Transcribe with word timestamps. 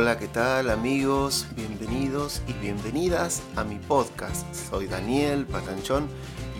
Hola, 0.00 0.16
¿qué 0.16 0.28
tal 0.28 0.70
amigos? 0.70 1.48
Bienvenidos 1.56 2.40
y 2.46 2.52
bienvenidas 2.52 3.42
a 3.56 3.64
mi 3.64 3.80
podcast. 3.80 4.46
Soy 4.54 4.86
Daniel 4.86 5.44
Patanchón 5.44 6.06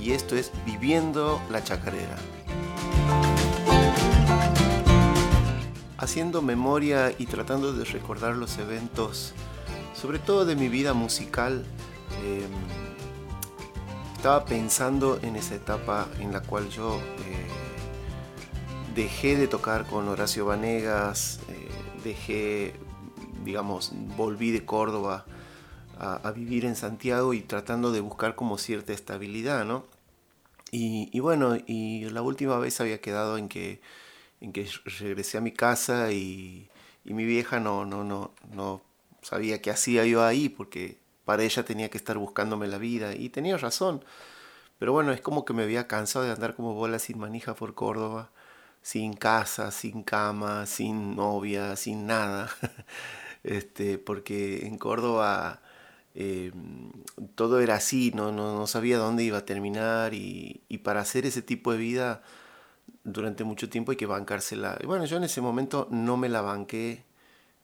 y 0.03 0.11
esto 0.11 0.35
es 0.35 0.51
Viviendo 0.67 1.41
la 1.49 1.63
Chacarera. 1.63 2.17
Haciendo 5.99 6.43
memoria 6.43 7.15
y 7.17 7.27
tratando 7.27 7.73
de 7.73 7.85
recordar 7.85 8.35
los 8.35 8.59
eventos, 8.59 9.35
sobre 9.95 10.19
todo 10.19 10.45
de 10.45 10.57
mi 10.57 10.69
vida 10.69 10.93
musical, 10.93 11.65
em, 12.25 12.51
estaba 14.17 14.47
pensando 14.47 15.21
en 15.23 15.37
esa 15.37 15.55
etapa 15.55 16.09
en 16.19 16.33
la 16.33 16.41
cual 16.41 16.69
yo 16.71 16.97
eh, 16.97 17.47
dejé 18.97 19.37
de 19.37 19.47
tocar 19.47 19.87
con 19.87 20.09
Horacio 20.09 20.45
Vanegas, 20.45 21.39
eh, 21.49 21.69
dejé 22.03 22.88
digamos, 23.45 23.93
volví 24.17 24.51
de 24.51 24.65
Córdoba 24.65 25.25
a, 25.99 26.31
vivir 26.33 26.65
en 26.65 26.77
Santiago 26.77 27.35
y 27.35 27.41
tratando 27.41 27.91
de 27.93 28.01
buscar 28.01 28.35
como 28.35 28.59
cierta 28.59 28.93
estabilidad, 28.93 29.65
¿no? 29.65 29.85
Y, 30.71 31.19
bueno, 31.21 31.57
y 31.67 32.05
la 32.11 32.23
última 32.23 32.59
vez 32.59 32.81
había 32.81 33.01
quedado 33.01 33.39
en 33.39 33.49
que, 33.49 33.81
en 34.41 34.53
que 34.53 34.69
regresé 35.01 35.39
a 35.39 35.41
mi 35.41 35.53
casa 35.53 36.13
y, 36.13 36.69
mi 37.05 37.25
vieja 37.25 37.59
no, 37.59 37.87
no, 37.87 38.05
no, 38.05 38.33
no 38.53 38.83
sabía 39.23 39.63
qué 39.63 39.71
hacía 39.71 40.05
yo 40.05 40.23
ahí 40.23 40.51
porque 40.51 40.99
para 41.25 41.43
ella 41.43 41.65
tenía 41.65 41.89
que 41.89 41.97
estar 41.97 42.19
buscándome 42.19 42.69
la 42.69 42.77
vida 42.77 43.15
y 43.15 43.31
tenía 43.31 43.57
razón. 43.57 44.05
Pero 44.79 44.93
bueno, 44.93 45.13
es 45.13 45.21
como 45.21 45.45
que 45.45 45.53
me 45.53 45.65
había 45.65 45.89
cansado 45.89 46.25
de 46.25 46.33
andar 46.33 46.55
como 46.55 46.75
bola 46.75 46.99
sin 46.99 47.19
manija 47.19 47.55
por 47.55 47.75
Córdoba, 47.75 48.31
sin 48.83 49.15
casa, 49.15 49.71
sin 49.71 50.03
cama, 50.03 50.67
sin 50.67 51.17
novia, 51.17 51.77
sin 51.77 52.07
nada. 52.07 52.51
este, 53.45 53.99
porque 53.99 54.67
en 54.67 54.79
Córdoba 54.79 55.61
eh, 56.15 56.53
todo 57.37 57.61
era 57.61 57.77
así, 57.77 58.11
¿no? 58.15 58.33
No, 58.33 58.67
sabía 58.67 58.99
dónde 58.99 59.25
iba 59.25 59.39
a 59.39 59.45
terminar 59.45 60.15
y, 60.15 60.63
para 60.83 61.01
hacer 61.01 61.27
ese 61.27 61.43
tipo 61.43 61.73
de 61.73 61.79
vida 61.79 62.23
durante 63.05 63.45
mucho 63.45 63.69
tiempo 63.69 63.93
hay 63.93 63.97
que 63.97 64.07
bancársela. 64.07 64.79
Y 64.83 64.87
bueno, 64.87 65.05
yo 65.05 65.17
en 65.19 65.25
ese 65.25 65.41
momento 65.41 65.87
no 65.91 66.17
me 66.17 66.29
la 66.29 66.41
banqué, 66.43 67.05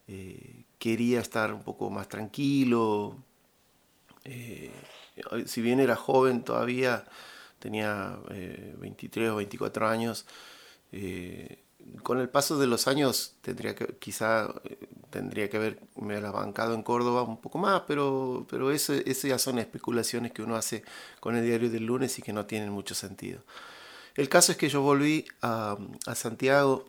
eh, 0.08 0.64
quería 0.78 1.20
estar 1.20 1.52
un 1.52 1.62
poco 1.62 1.90
más 1.90 2.08
tranquilo, 2.08 3.16
eh, 4.24 4.70
si 5.46 5.62
bien 5.62 5.80
era 5.80 5.96
joven 5.96 6.44
todavía, 6.44 7.04
tenía 7.58 8.18
23 8.78 9.30
o 9.30 9.36
24 9.36 9.88
años, 9.88 10.26
con 12.02 12.20
el 12.20 12.28
paso 12.28 12.58
de 12.58 12.66
los 12.66 12.88
años 12.88 13.34
tendría 13.40 13.74
que, 13.74 13.96
quizá 13.98 14.52
eh, 14.64 14.88
tendría 15.10 15.48
que 15.48 15.56
haberme 15.56 16.20
la 16.20 16.52
en 16.74 16.82
Córdoba 16.82 17.22
un 17.22 17.40
poco 17.40 17.58
más, 17.58 17.82
pero, 17.86 18.46
pero 18.50 18.70
eso, 18.70 18.92
eso 18.92 19.28
ya 19.28 19.38
son 19.38 19.58
especulaciones 19.58 20.32
que 20.32 20.42
uno 20.42 20.56
hace 20.56 20.84
con 21.20 21.36
el 21.36 21.44
diario 21.44 21.70
del 21.70 21.86
lunes 21.86 22.18
y 22.18 22.22
que 22.22 22.32
no 22.32 22.46
tienen 22.46 22.70
mucho 22.70 22.94
sentido. 22.94 23.42
El 24.14 24.28
caso 24.28 24.52
es 24.52 24.58
que 24.58 24.68
yo 24.68 24.82
volví 24.82 25.24
a, 25.42 25.76
Santiago 26.14 26.84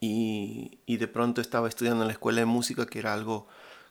y, 0.00 0.78
y, 0.86 0.96
de 0.96 1.08
pronto 1.08 1.40
estaba 1.40 1.68
estudiando 1.68 2.02
en 2.02 2.08
la 2.08 2.12
escuela 2.12 2.40
de 2.40 2.46
música, 2.46 2.86
que 2.86 2.98
era 2.98 3.12
algo 3.12 3.46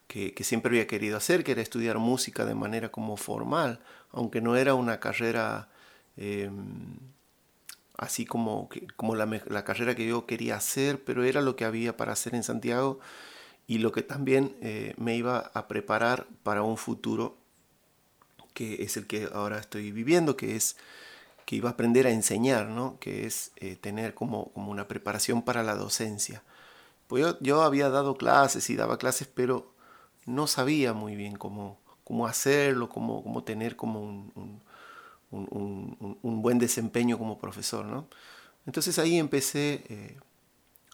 que, 0.07 0.33
que, 0.33 0.44
siempre 0.44 0.72
había 0.72 0.88
querido 0.88 1.17
hacer, 1.17 1.44
que 1.44 1.53
era 1.53 1.61
estudiar 1.61 1.97
música 1.99 2.45
de 2.45 2.55
manera 2.55 2.89
como 2.89 3.17
formal, 3.17 3.79
aunque 4.11 4.41
no 4.41 4.55
era 4.55 4.75
una 4.75 4.99
carrera... 4.99 5.69
Eh, 6.17 6.49
así 8.02 8.25
como, 8.25 8.67
como 8.97 9.16
la, 9.16 9.63
carrera 9.63 9.95
que 9.95 10.07
yo 10.07 10.25
quería 10.25 10.55
hacer, 10.55 11.03
pero 11.03 11.23
era 11.23 11.39
lo 11.39 11.55
que 11.55 11.66
había 11.66 11.95
para 11.95 12.13
hacer 12.13 12.33
en 12.33 12.44
Santiago 12.44 13.00
y 13.67 13.78
lo 13.78 13.91
que 13.91 14.01
también 14.01 14.57
eh, 14.62 14.95
me 14.97 15.16
iba 15.16 15.51
a 15.53 15.67
preparar 15.67 16.25
para 16.41 16.63
un 16.63 16.78
futuro 16.78 17.38
que 18.56 18.81
es 18.84 18.97
el 18.97 19.06
que 19.06 19.29
ahora 19.31 19.59
estoy 19.59 19.91
viviendo, 19.91 20.35
que 20.35 20.56
es 20.56 20.78
que 21.45 21.56
iba 21.56 21.69
a 21.69 21.73
aprender 21.73 22.07
a 22.07 22.11
enseñar, 22.11 22.69
¿no? 22.69 22.97
que 23.00 23.28
es 23.28 23.51
eh, 23.57 23.75
tener 23.75 24.16
como, 24.16 24.51
como 24.51 24.72
una 24.72 24.88
preparación 24.88 25.44
para 25.44 25.61
la 25.61 25.75
docencia. 25.75 26.44
Pues 27.07 27.23
yo, 27.23 27.40
yo, 27.40 27.61
había 27.61 27.90
dado 27.90 28.17
clases 28.17 28.69
y 28.72 28.75
daba 28.75 28.97
clases, 28.97 29.28
pero 29.28 29.72
no 30.25 30.47
sabía 30.47 30.94
muy 30.94 31.16
bien 31.16 31.35
cómo, 31.35 31.78
cómo 32.03 32.25
hacerlo, 32.25 32.90
cómo, 32.90 33.22
cómo 33.22 33.44
tener 33.44 33.75
como 33.75 34.01
un, 34.01 34.61
buen 35.31 36.59
desempeño 36.59 37.18
como 37.18 37.40
profesor. 37.40 37.86
¿no? 37.86 38.08
Entonces 38.66 39.00
ahí 39.00 39.18
empecé 39.18 39.84
eh, 39.90 40.18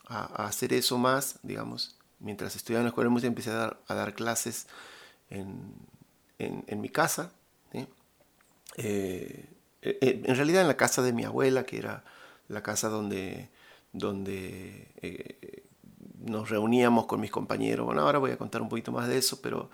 a, 0.07 0.45
hacer 0.47 0.73
eso 0.73 0.97
más, 0.97 1.39
digamos, 1.43 1.97
mientras 2.19 2.55
estudiaba 2.55 2.81
en 2.81 2.85
la 2.85 2.89
escuela 2.89 3.07
de 3.07 3.13
música 3.13 3.27
empecé 3.27 3.49
a 3.51 3.55
dar, 3.55 3.79
a 3.87 3.95
dar 3.95 4.13
clases 4.13 4.67
en, 5.29 5.73
en, 6.37 6.81
mi 6.81 6.89
casa. 6.89 7.31
Eh, 8.79 9.49
eh, 9.81 10.21
en 10.23 10.35
realidad 10.35 10.61
en 10.61 10.67
la 10.67 10.77
casa 10.77 11.01
de 11.01 11.13
mi 11.13 11.23
abuela, 11.23 11.63
que 11.63 11.77
era 11.77 12.03
la 12.47 12.61
casa 12.61 12.89
donde, 12.89 13.49
donde 13.91 14.87
nos 16.19 16.49
reuníamos 16.49 17.07
con 17.07 17.19
mis 17.19 17.31
compañeros. 17.31 17.85
Bueno, 17.85 18.01
ahora 18.01 18.19
voy 18.19 18.31
a 18.31 18.37
contar 18.37 18.61
un 18.61 18.69
poquito 18.69 18.91
más 18.91 19.07
de 19.07 19.17
eso, 19.17 19.41
pero 19.41 19.69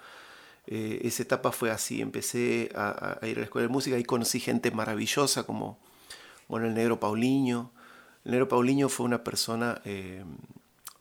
eh, 0.67 1.01
esa 1.03 1.23
etapa 1.23 1.51
fue 1.51 1.71
así, 1.71 2.01
empecé 2.01 2.71
a, 2.75 3.19
ir 3.23 3.37
a 3.37 3.39
la 3.39 3.45
escuela 3.45 3.67
de 3.67 3.73
música 3.73 3.97
y 3.99 4.03
conocí 4.03 4.39
gente 4.39 4.71
maravillosa 4.71 5.43
como 5.43 5.79
bueno, 6.47 6.67
el 6.67 6.73
negro 6.73 6.99
Paulinho. 6.99 7.71
El 8.23 8.31
negro 8.31 8.47
Paulinho 8.47 8.89
fue 8.89 9.05
una 9.05 9.23
persona, 9.23 9.81
eh, 9.85 10.23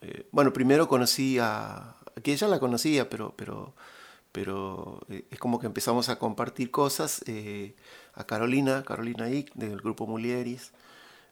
eh, 0.01 0.27
bueno, 0.33 0.53
primero 0.53 0.89
conocí 0.89 1.39
a, 1.41 1.97
que 2.22 2.33
ella 2.33 2.49
la 2.49 2.59
conocía, 2.59 3.09
pero, 3.09 3.34
pero, 3.37 3.75
pero 4.33 5.01
es 5.09 5.39
como 5.39 5.61
que 5.61 5.67
empezamos 5.67 6.09
a 6.09 6.19
compartir 6.19 6.71
cosas, 6.71 7.22
a 8.15 8.25
Carolina, 8.27 8.83
Carolina 8.84 9.28
Ick, 9.31 9.55
del 9.55 9.81
grupo 9.81 10.06
Mulieris. 10.06 10.72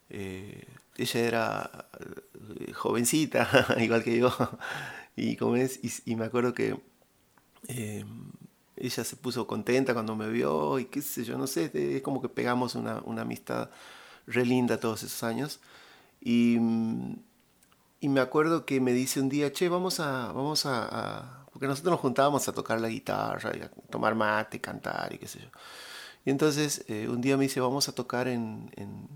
ella 0.09 1.21
era 1.21 1.89
jovencita, 2.75 3.49
igual 3.81 4.05
que 4.05 4.19
yo, 4.19 4.33
y, 5.17 5.37
como 5.37 5.57
es, 5.57 5.81
y 6.05 6.17
me 6.17 6.27
acuerdo 6.27 6.55
que 6.55 6.79
eh, 7.69 8.05
ella 8.77 9.05
se 9.05 9.17
puso 9.17 9.47
contenta 9.47 9.93
cuando 9.93 10.17
me 10.17 10.29
vio 10.29 10.79
y 10.79 10.87
qué 10.87 11.03
sé 11.03 11.25
yo, 11.25 11.37
no 11.37 11.47
sé, 11.47 11.71
es 11.75 12.03
como 12.03 12.23
que 12.23 12.29
pegamos 12.29 12.75
una, 12.75 13.01
una 13.05 13.23
amistad 13.23 13.71
re 14.27 14.45
linda 14.45 14.81
todos 14.81 15.03
esos 15.03 15.23
años. 15.23 15.61
Y, 16.21 16.59
y, 18.01 18.09
me 18.09 18.21
acuerdo 18.21 18.67
que 18.67 18.81
me 18.81 18.93
dice 18.93 19.21
un 19.21 19.29
día, 19.29 19.53
che, 19.53 19.69
vamos 19.69 20.01
a, 20.01 20.33
vamos 20.33 20.67
a, 20.67 21.47
porque 21.53 21.67
nosotros 21.67 21.93
nos 21.93 22.01
juntábamos 22.01 22.49
a 22.49 22.53
tocar 22.53 22.81
la 22.81 22.89
guitarra, 22.89 23.53
y 23.57 23.63
a 23.63 23.71
tomar 23.91 24.15
mate, 24.15 24.61
cantar 24.61 25.13
y 25.13 25.19
qué 25.19 25.29
sé 25.29 25.41
yo. 25.41 25.49
Y 26.25 26.31
entonces 26.31 26.85
eh, 26.89 27.09
un 27.09 27.21
día 27.21 27.37
me 27.37 27.45
dice, 27.45 27.61
vamos 27.61 27.89
a 27.89 27.95
tocar 27.95 28.29
en, 28.29 28.71
en, 28.77 29.09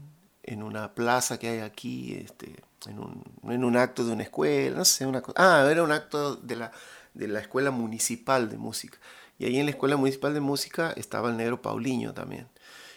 en 0.42 0.62
una 0.62 0.94
plaza 0.94 1.38
que 1.38 1.48
hay 1.48 1.58
aquí, 1.60 2.14
este, 2.14 2.54
en, 2.86 2.98
un, 2.98 3.22
en 3.44 3.64
un 3.64 3.76
acto 3.76 4.04
de 4.04 4.12
una 4.12 4.22
escuela, 4.22 4.78
no 4.78 4.84
sé, 4.84 5.06
una 5.06 5.20
cosa. 5.22 5.36
Ah, 5.36 5.70
era 5.70 5.82
un 5.82 5.92
acto 5.92 6.36
de 6.36 6.56
la 6.56 6.72
de 7.14 7.28
la 7.28 7.40
Escuela 7.40 7.70
Municipal 7.70 8.50
de 8.50 8.58
Música. 8.58 8.98
Y 9.38 9.46
ahí 9.46 9.58
en 9.58 9.66
la 9.66 9.70
Escuela 9.72 9.96
Municipal 9.96 10.34
de 10.34 10.40
Música 10.40 10.92
estaba 10.96 11.30
el 11.30 11.36
negro 11.36 11.62
Paulinho 11.62 12.12
también. 12.12 12.48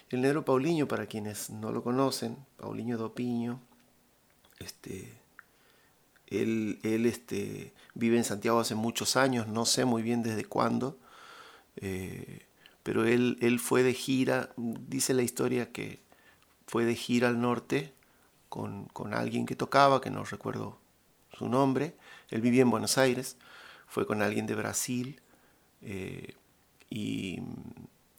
El 0.10 0.22
negro 0.22 0.46
Paulinho, 0.46 0.88
para 0.88 1.06
quienes 1.06 1.50
no 1.50 1.72
lo 1.72 1.84
conocen, 1.84 2.38
Paulinho 2.58 2.98
Dopiño, 2.98 3.60
este, 4.60 5.14
él, 6.28 6.80
él 6.84 7.06
este, 7.06 7.74
vive 7.94 8.18
en 8.18 8.24
Santiago 8.24 8.60
hace 8.60 8.76
muchos 8.76 9.18
años, 9.18 9.48
no 9.48 9.66
sé 9.66 9.86
muy 9.86 10.02
bien 10.02 10.24
desde 10.24 10.46
cuándo, 10.46 10.98
eh, 11.78 12.46
pero 12.84 13.06
él, 13.06 13.38
él 13.42 13.60
fue 13.60 13.84
de 13.84 13.94
gira, 13.94 14.50
dice 14.56 15.14
la 15.14 15.24
historia 15.24 15.72
que 15.72 16.00
fue 16.68 16.86
de 16.86 16.96
gira 16.96 17.28
al 17.28 17.42
norte 17.42 17.94
con, 18.50 18.86
con 18.86 19.14
alguien 19.14 19.46
que 19.46 19.56
tocaba, 19.56 20.02
que 20.02 20.10
no 20.10 20.24
recuerdo 20.24 20.80
su 21.38 21.50
nombre, 21.50 21.96
él 22.30 22.42
vivía 22.42 22.62
en 22.62 22.72
Buenos 22.72 22.98
Aires, 22.98 23.38
fue 23.88 24.06
con 24.06 24.22
alguien 24.22 24.46
de 24.46 24.56
Brasil 24.56 25.22
eh, 25.82 26.36
y 26.90 27.42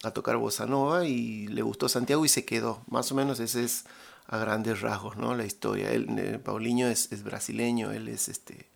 a 0.02 0.10
tocar 0.12 0.36
bossa 0.36 0.66
nova 0.66 1.06
y 1.06 1.46
le 1.48 1.62
gustó 1.62 1.88
Santiago 1.88 2.24
y 2.24 2.28
se 2.28 2.44
quedó. 2.44 2.82
Más 2.88 3.10
o 3.12 3.14
menos 3.14 3.40
ese 3.40 3.64
es 3.64 3.84
a 4.26 4.38
grandes 4.38 4.80
rasgos, 4.80 5.16
¿no? 5.16 5.34
La 5.34 5.44
historia. 5.44 5.90
Él, 5.90 6.06
eh, 6.18 6.38
Paulinho 6.38 6.86
es, 6.88 7.22
brasileño, 7.22 7.92
él 7.92 8.08
es 8.08 8.28
este, 8.28 8.68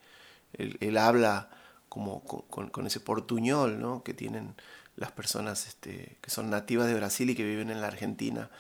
él, 0.55 0.97
habla 0.97 1.50
como 1.89 2.25
con, 2.25 2.87
ese 2.87 3.00
portuñol, 3.00 3.81
¿no? 3.81 4.03
Que 4.03 4.15
tienen 4.15 4.55
las 4.97 5.12
personas 5.12 5.67
este, 5.67 6.17
que 6.21 6.31
son 6.31 6.50
nativas 6.50 6.87
de 6.87 6.94
Brasil 6.94 7.31
y 7.31 7.35
que 7.35 7.44
viven 7.44 7.71
en 7.71 7.81
la 7.81 7.89
Argentina. 7.89 8.50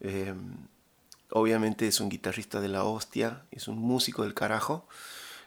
Eh, 0.00 0.34
obviamente 1.30 1.86
es 1.88 2.00
un 2.00 2.08
guitarrista 2.08 2.60
de 2.60 2.68
la 2.68 2.84
hostia, 2.84 3.44
es 3.50 3.68
un 3.68 3.78
músico 3.78 4.24
del 4.24 4.34
carajo. 4.34 4.86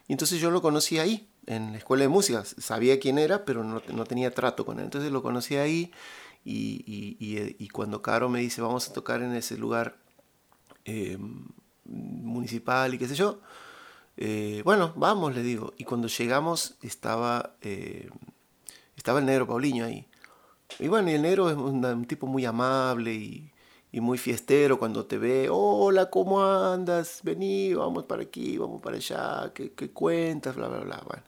Y 0.08 0.12
entonces 0.12 0.40
yo 0.40 0.50
lo 0.50 0.62
conocí 0.62 0.98
ahí, 0.98 1.29
en 1.46 1.72
la 1.72 1.78
escuela 1.78 2.02
de 2.02 2.08
música. 2.08 2.44
Sabía 2.44 3.00
quién 3.00 3.18
era, 3.18 3.44
pero 3.44 3.64
no, 3.64 3.82
no 3.92 4.04
tenía 4.04 4.32
trato 4.32 4.64
con 4.64 4.78
él. 4.78 4.84
Entonces 4.84 5.12
lo 5.12 5.22
conocí 5.22 5.56
ahí 5.56 5.92
y, 6.44 6.84
y, 6.86 7.56
y, 7.58 7.68
cuando 7.68 8.00
Caro 8.00 8.28
me 8.30 8.40
dice 8.40 8.62
vamos 8.62 8.88
a 8.88 8.92
tocar 8.94 9.22
en 9.22 9.34
ese 9.34 9.58
lugar 9.58 9.96
eh, 10.86 11.18
municipal 11.84 12.94
y 12.94 12.98
qué 12.98 13.08
sé 13.08 13.14
yo, 13.14 13.40
Eh, 14.16 14.62
bueno, 14.64 14.92
vamos, 14.96 15.34
le 15.34 15.42
digo. 15.42 15.72
Y 15.78 15.84
cuando 15.84 16.08
llegamos 16.08 16.76
estaba, 16.82 17.56
eh, 17.62 18.10
estaba 18.96 19.20
el 19.20 19.26
negro 19.26 19.46
Paulinho 19.46 19.84
ahí. 19.86 20.06
Y 20.78 20.88
bueno, 20.88 21.10
y 21.10 21.14
el 21.14 21.22
negro 21.22 21.50
es 21.50 21.56
un, 21.56 22.04
tipo 22.06 22.26
muy 22.26 22.44
amable 22.44 23.14
y, 23.14 23.52
muy 24.00 24.18
fiestero 24.18 24.78
cuando 24.78 25.06
te 25.06 25.18
ve. 25.18 25.48
Hola, 25.50 26.10
¿cómo 26.10 26.42
andas? 26.44 27.20
Vení, 27.24 27.74
vamos 27.74 28.04
para 28.04 28.22
aquí, 28.22 28.58
vamos 28.58 28.80
para 28.82 28.96
allá, 28.96 29.52
¿qué, 29.54 29.90
cuentas? 29.92 30.54
Bla, 30.56 30.68
bla, 30.68 30.80
bla. 30.80 31.02
Bueno. 31.06 31.22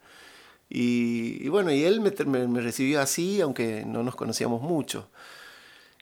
Y, 0.74 1.48
bueno, 1.50 1.70
y 1.70 1.84
él 1.84 2.00
me, 2.00 2.46
me, 2.46 2.60
recibió 2.62 3.02
así, 3.02 3.42
aunque 3.42 3.84
no 3.84 4.02
nos 4.02 4.16
conocíamos 4.16 4.62
mucho. 4.62 5.10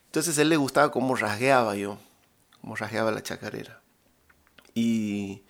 Entonces 0.05 0.37
a 0.37 0.43
él 0.43 0.49
le 0.49 0.55
gustaba 0.55 0.91
cómo 0.91 1.13
rasgueaba 1.13 1.75
yo, 1.75 1.97
cómo 2.61 2.77
rasgueaba 2.77 3.11
la 3.11 3.21
chacarera. 3.21 3.81
Y, 4.73 5.41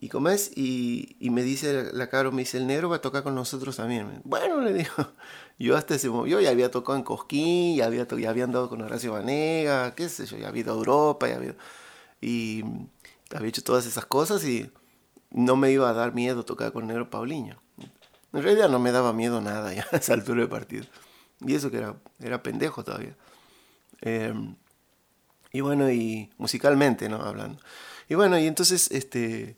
y 0.00 0.10
como 0.10 0.28
es, 0.28 0.50
y, 0.54 1.16
y, 1.18 1.30
me 1.30 1.42
dice 1.42 1.94
la 1.94 2.10
Caro, 2.10 2.30
me 2.30 2.42
dice, 2.42 2.58
el 2.58 2.66
negro 2.66 2.90
va 2.90 2.96
a 2.96 3.00
tocar 3.00 3.22
con 3.22 3.34
nosotros 3.34 3.76
también. 3.76 4.20
Bueno, 4.24 4.60
le 4.60 4.74
digo, 4.74 4.92
yo 5.58 5.74
hasta 5.74 5.94
ese 5.94 6.10
momento, 6.10 6.28
yo 6.28 6.40
ya 6.40 6.50
había 6.50 6.70
tocado 6.70 6.98
en 6.98 7.04
Cosquín, 7.04 7.76
ya 7.76 7.86
había, 7.86 8.06
ya 8.06 8.28
había 8.28 8.44
andado 8.44 8.68
con 8.68 8.82
Horacio 8.82 9.12
Vanega, 9.12 9.94
qué 9.94 10.10
sé 10.10 10.26
yo, 10.26 10.36
ya 10.36 10.48
había 10.48 10.60
ido 10.60 10.74
a 10.74 10.76
Europa, 10.76 11.26
ya 11.26 11.36
había, 11.36 11.56
y 12.20 12.64
había 13.34 13.48
hecho 13.48 13.64
todas 13.64 13.86
esas 13.86 14.04
cosas 14.04 14.44
y 14.44 14.70
no 15.30 15.56
me 15.56 15.70
iba 15.72 15.88
a 15.88 15.94
dar 15.94 16.12
miedo 16.14 16.44
tocar 16.44 16.70
con 16.72 16.82
el 16.82 16.88
negro 16.88 17.08
Paulinho. 17.08 17.62
En 18.32 18.42
realidad 18.42 18.68
no 18.68 18.78
me 18.78 18.92
daba 18.92 19.12
miedo 19.12 19.40
nada 19.40 19.72
ya 19.72 19.86
a 19.92 19.96
esa 19.96 20.14
altura 20.14 20.42
de 20.42 20.48
partido. 20.48 20.84
Y 21.40 21.54
eso 21.54 21.70
que 21.70 21.78
era, 21.78 21.96
era 22.20 22.42
pendejo 22.42 22.84
todavía. 22.84 23.16
Em, 24.00 24.54
y 25.52 25.60
bueno, 25.60 25.90
y 25.90 26.30
musicalmente, 26.38 27.08
¿no? 27.08 27.16
Hablando. 27.16 27.58
Y 28.08 28.14
bueno, 28.14 28.38
y 28.38 28.46
entonces, 28.46 28.90
este, 28.90 29.56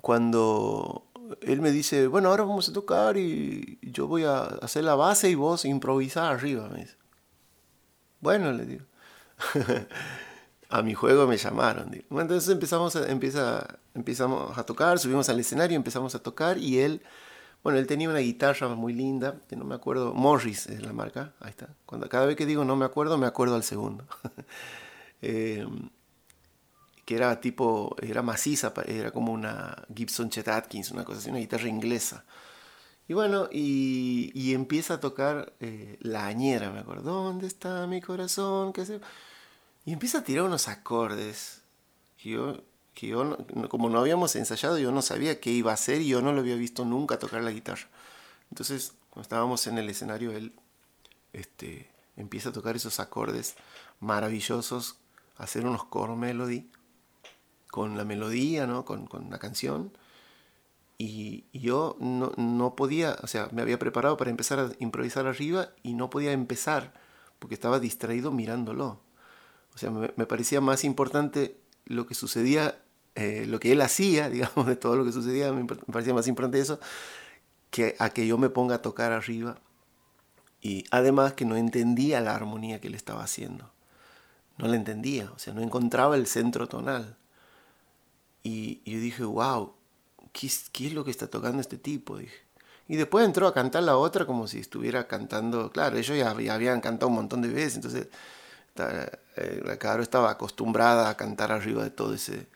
cuando 0.00 1.06
él 1.40 1.60
me 1.60 1.70
dice, 1.70 2.06
bueno, 2.06 2.28
ahora 2.28 2.44
vamos 2.44 2.68
a 2.68 2.72
tocar 2.72 3.16
y 3.16 3.78
yo 3.82 4.06
voy 4.06 4.24
a 4.24 4.42
hacer 4.42 4.84
la 4.84 4.94
base 4.94 5.30
y 5.30 5.34
vos 5.34 5.64
improvisar 5.64 6.32
arriba, 6.32 6.68
me 6.68 6.80
dice. 6.80 6.96
Bueno, 8.20 8.52
le 8.52 8.66
digo. 8.66 8.84
a 10.74 10.82
mi 10.82 10.94
juego 10.94 11.26
me 11.26 11.36
llamaron. 11.36 11.94
entonces 11.94 12.48
empezamos 12.48 12.96
a, 12.96 13.06
empezamos 13.94 14.58
a 14.58 14.64
tocar, 14.64 14.98
subimos 14.98 15.28
al 15.28 15.38
escenario, 15.38 15.76
empezamos 15.76 16.14
a 16.14 16.18
tocar 16.18 16.58
y 16.58 16.80
él, 16.80 17.02
bueno, 17.64 17.78
él 17.78 17.86
tenía 17.86 18.10
una 18.10 18.18
guitarra 18.18 18.68
muy 18.68 18.92
linda, 18.92 19.40
que 19.48 19.56
no 19.56 19.64
me 19.64 19.74
acuerdo, 19.74 20.12
Morris 20.12 20.66
es 20.66 20.82
la 20.82 20.92
marca, 20.92 21.32
ahí 21.40 21.48
está. 21.48 21.70
Cuando, 21.86 22.10
cada 22.10 22.26
vez 22.26 22.36
que 22.36 22.44
digo 22.44 22.62
no 22.62 22.76
me 22.76 22.84
acuerdo, 22.84 23.16
me 23.16 23.26
acuerdo 23.26 23.56
al 23.56 23.64
segundo. 23.64 24.04
eh, 25.22 25.66
que 27.06 27.16
era 27.16 27.40
tipo, 27.40 27.96
era 28.02 28.20
maciza, 28.20 28.74
era 28.86 29.10
como 29.12 29.32
una 29.32 29.82
Gibson 29.94 30.28
Chet 30.28 30.46
Atkins, 30.46 30.90
una 30.90 31.04
cosa 31.04 31.20
así, 31.20 31.30
una 31.30 31.38
guitarra 31.38 31.66
inglesa. 31.66 32.24
Y 33.08 33.14
bueno, 33.14 33.48
y, 33.50 34.52
empieza 34.52 34.94
a 34.94 35.00
tocar 35.00 35.54
eh, 35.60 35.96
la 36.00 36.26
añera, 36.26 36.70
me 36.70 36.80
acuerdo, 36.80 37.24
¿dónde 37.24 37.46
está 37.46 37.86
mi 37.86 38.02
corazón? 38.02 38.74
¿Qué 38.74 38.84
sé? 38.84 39.00
Y 39.86 39.92
empieza 39.94 40.18
a 40.18 40.24
tirar 40.24 40.44
unos 40.44 40.68
acordes 40.68 41.62
que 42.18 42.30
yo, 42.30 42.62
que 42.94 43.08
yo 43.08 43.36
como 43.68 43.90
no 43.90 43.98
habíamos 43.98 44.36
ensayado, 44.36 44.78
yo 44.78 44.92
no 44.92 45.02
sabía 45.02 45.40
qué 45.40 45.50
iba 45.50 45.72
a 45.72 45.74
hacer 45.74 46.00
y 46.00 46.08
yo 46.08 46.22
no 46.22 46.32
lo 46.32 46.40
había 46.40 46.56
visto 46.56 46.84
nunca 46.84 47.18
tocar 47.18 47.42
la 47.42 47.50
guitarra. 47.50 47.88
Entonces, 48.50 48.92
cuando 49.10 49.22
estábamos 49.22 49.66
en 49.66 49.78
el 49.78 49.90
escenario, 49.90 50.32
él 50.32 50.52
este, 51.32 51.90
empieza 52.16 52.50
a 52.50 52.52
tocar 52.52 52.76
esos 52.76 53.00
acordes 53.00 53.56
maravillosos, 54.00 54.98
hacer 55.36 55.66
unos 55.66 55.84
core 55.84 56.14
melody 56.14 56.70
con 57.68 57.96
la 57.96 58.04
melodía, 58.04 58.66
¿no? 58.66 58.84
con, 58.84 59.06
con 59.06 59.30
la 59.30 59.38
canción. 59.38 59.92
Y, 60.96 61.44
yo 61.52 61.96
no, 61.98 62.32
no, 62.36 62.76
podía, 62.76 63.16
o 63.22 63.26
sea, 63.26 63.48
me 63.52 63.62
había 63.62 63.78
preparado 63.78 64.16
para 64.16 64.30
empezar 64.30 64.60
a 64.60 64.70
improvisar 64.78 65.26
arriba 65.26 65.70
y 65.82 65.94
no 65.94 66.08
podía 66.08 66.32
empezar 66.32 66.94
porque 67.38 67.54
estaba 67.54 67.80
distraído 67.80 68.30
mirándolo. 68.30 69.00
O 69.74 69.78
sea, 69.78 69.90
me, 69.90 70.08
parecía 70.26 70.60
más 70.60 70.84
importante 70.84 71.58
lo 71.84 72.06
que 72.06 72.14
sucedía, 72.14 72.80
eh, 73.14 73.46
lo 73.46 73.60
que 73.60 73.72
él 73.72 73.80
hacía, 73.80 74.28
digamos, 74.30 74.66
de 74.66 74.76
todo 74.76 74.96
lo 74.96 75.04
que 75.04 75.12
sucedía, 75.12 75.52
me 75.52 75.64
parecía 75.64 76.14
más 76.14 76.26
importante 76.26 76.58
eso 76.58 76.78
que 77.70 77.96
a 77.98 78.10
que 78.10 78.24
yo 78.24 78.38
me 78.38 78.50
ponga 78.50 78.76
a 78.76 78.82
tocar 78.82 79.10
arriba. 79.10 79.58
Y 80.60 80.84
además 80.92 81.32
que 81.32 81.44
no 81.44 81.56
entendía 81.56 82.20
la 82.20 82.34
armonía 82.34 82.80
que 82.80 82.86
él 82.86 82.94
estaba 82.94 83.24
haciendo. 83.24 83.70
No 84.58 84.68
la 84.68 84.76
entendía, 84.76 85.30
o 85.34 85.38
sea, 85.40 85.52
no 85.54 85.60
encontraba 85.60 86.14
el 86.14 86.28
centro 86.28 86.68
tonal. 86.68 87.16
Y, 88.44 88.80
yo 88.88 89.00
dije, 89.00 89.24
wow, 89.24 89.74
¿qué 90.32 90.48
¿qué 90.72 90.86
es, 90.86 90.94
lo 90.94 91.04
que 91.04 91.10
está 91.10 91.26
tocando 91.26 91.60
este 91.60 91.76
tipo? 91.76 92.20
Y 92.86 92.96
después 92.96 93.24
entró 93.24 93.48
a 93.48 93.54
cantar 93.54 93.82
la 93.82 93.96
otra 93.96 94.24
como 94.24 94.46
si 94.46 94.60
estuviera 94.60 95.08
cantando, 95.08 95.72
claro, 95.72 95.96
ellos 95.96 96.16
ya, 96.16 96.30
habían 96.30 96.80
cantado 96.80 97.08
un 97.08 97.16
montón 97.16 97.42
de 97.42 97.48
veces, 97.48 97.76
entonces 97.76 98.08
eh, 98.76 99.62
la 99.64 99.78
Caro 99.78 100.02
estaba 100.02 100.30
acostumbrada 100.30 101.08
a 101.08 101.16
cantar 101.16 101.50
arriba 101.50 101.82
de 101.82 101.90
todo 101.90 102.14
ese, 102.14 102.46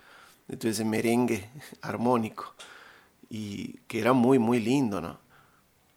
de 0.49 0.71
ese 0.71 0.85
merengue 0.85 1.51
armónico 1.83 2.55
y 3.29 3.75
que 3.87 4.01
era 4.01 4.13
muy, 4.13 4.39
muy 4.39 4.61
lindo, 4.61 5.01
¿no? 5.01 5.19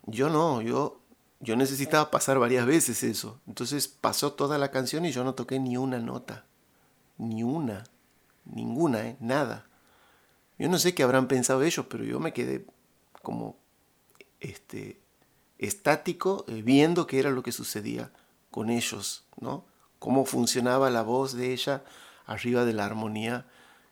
Yo 0.06 0.30
no, 0.30 0.62
yo, 0.62 1.00
yo 1.39 1.56
necesitaba 1.56 2.12
pasar 2.12 2.38
varias 2.38 2.65
veces 2.65 3.03
eso. 3.03 3.39
Entonces 3.48 3.88
pasó 3.88 4.33
toda 4.33 4.57
la 4.57 4.71
canción 4.71 5.06
y 5.06 5.12
yo 5.12 5.24
no 5.24 5.36
toqué 5.36 5.59
ni 5.59 5.77
una 5.77 6.00
nota, 6.00 6.45
ni 7.18 7.44
una, 7.44 7.83
ninguna, 8.45 9.07
¿eh? 9.07 9.18
nada. 9.19 9.68
Yo 10.59 10.69
no 10.69 10.77
sé 10.77 10.94
qué 10.94 11.03
habrán 11.03 11.27
pensado 11.27 11.63
ellos, 11.63 11.86
pero 11.89 12.03
yo 12.03 12.19
me 12.19 12.33
quedé 12.33 12.65
como 13.21 13.57
este, 14.39 15.00
estático 15.57 16.45
eh, 16.48 16.62
viendo 16.62 17.07
qué 17.07 17.19
era 17.19 17.30
lo 17.30 17.44
que 17.44 17.51
sucedía 17.51 18.12
con 18.50 18.69
ellos, 18.69 19.24
¿no? 19.39 19.65
Cómo 20.00 20.25
funcionaba 20.25 20.89
la 20.89 21.03
voz 21.03 21.33
de 21.33 21.53
ella 21.53 21.83
arriba 22.25 22.65
de 22.65 22.74
la 22.74 22.86
armonía 22.86 23.45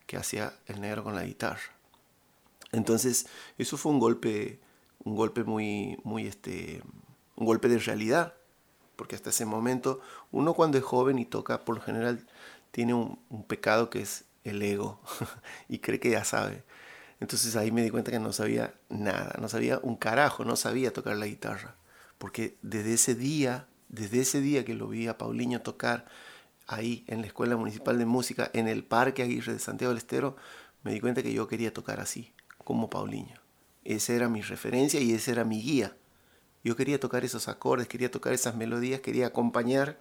que 0.10 0.18
hacía 0.18 0.56
el 0.66 0.82
negro 0.82 1.04
con 1.04 1.14
la 1.14 1.24
guitarra. 1.24 1.62
Entonces, 2.72 3.28
eso 3.60 3.78
fue 3.78 3.92
un 3.92 4.00
golpe, 4.00 4.60
un 5.04 5.16
golpe 5.16 5.44
muy, 5.44 6.00
muy, 6.04 6.26
este, 6.26 6.82
un 7.36 7.46
golpe 7.46 7.68
de 7.68 7.78
realidad, 7.78 8.34
porque 8.96 9.16
hasta 9.16 9.30
ese 9.30 9.46
momento 9.46 10.02
uno 10.32 10.56
cuando 10.56 10.80
es 10.80 10.84
joven 10.84 11.20
y 11.20 11.26
toca, 11.26 11.64
por 11.64 11.76
lo 11.76 11.82
general, 11.84 12.26
tiene 12.72 12.96
un 12.96 13.44
pecado 13.48 13.92
que 13.92 14.02
es 14.02 14.26
el 14.44 14.60
ego 14.64 15.00
y 15.70 15.78
cree 15.78 16.00
que 16.00 16.10
ya 16.10 16.24
sabe. 16.24 16.64
Entonces 17.20 17.56
ahí 17.56 17.72
me 17.72 17.84
di 17.84 17.92
cuenta 17.92 18.10
que 18.10 18.20
no 18.20 18.34
sabía 18.34 18.74
nada, 18.90 19.36
no 19.40 19.48
sabía 19.48 19.80
un 19.84 19.96
carajo, 19.96 20.44
no 20.44 20.56
sabía 20.56 20.92
tocar 20.92 21.18
la 21.18 21.28
guitarra. 21.28 21.76
Porque 22.18 22.58
desde 22.64 22.94
ese 22.96 23.14
día, 23.14 23.68
desde 23.90 24.22
ese 24.22 24.42
día 24.42 24.66
que 24.66 24.74
lo 24.74 24.88
vi 24.88 25.06
a 25.06 25.20
Paulinho 25.20 25.62
tocar 25.62 26.08
ahí 26.70 27.04
en 27.08 27.22
la 27.22 27.28
Escuela 27.28 27.58
Municipal 27.58 27.98
de 27.98 28.06
Música, 28.06 28.50
en 28.54 28.68
el 28.68 28.84
Parque 28.84 29.24
Aguirre 29.24 29.54
de 29.54 29.60
Santiago 29.60 29.90
del 29.90 29.98
Estero, 29.98 30.36
me 30.84 30.94
di 30.94 31.02
cuenta 31.02 31.24
que 31.24 31.34
yo 31.34 31.48
quería 31.48 31.74
tocar 31.74 32.00
así, 32.00 32.32
como 32.64 32.90
Paulinho. 32.90 33.42
Esa 33.84 34.14
era 34.14 34.30
mi 34.30 34.42
referencia 34.42 35.02
y 35.02 35.12
ese 35.12 35.32
era 35.32 35.44
mi 35.44 35.62
guía. 35.62 35.98
Yo 36.64 36.76
quería 36.76 37.00
tocar 37.00 37.26
esos 37.26 37.48
acordes, 37.48 37.88
quería 37.88 38.12
tocar 38.12 38.34
esas 38.34 38.56
melodías, 38.56 39.02
quería 39.02 39.28
acompañar 39.28 39.98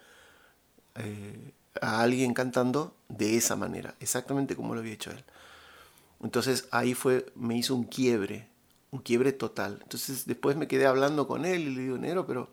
eh, 0.95 1.53
a 1.81 2.03
alguien 2.03 2.35
cantando 2.35 2.95
de 3.09 3.37
esa 3.37 3.57
manera, 3.57 3.95
exactamente 4.01 4.55
como 4.55 4.75
lo 4.75 4.81
había 4.81 4.93
hecho 4.93 5.11
él. 5.11 5.25
Entonces 6.23 6.69
ahí 6.71 6.95
fue, 6.95 7.27
me 7.35 7.57
hizo 7.57 7.75
un 7.75 7.85
quiebre, 7.85 8.49
un 8.91 9.01
quiebre 9.01 9.33
total. 9.33 9.79
Entonces 9.83 10.27
después 10.27 10.57
me 10.57 10.69
quedé 10.69 10.87
hablando 10.87 11.27
con 11.27 11.47
él 11.47 11.63
y 11.63 11.75
le 11.75 11.81
digo, 11.83 11.99
Nero, 11.99 12.27
pero 12.27 12.51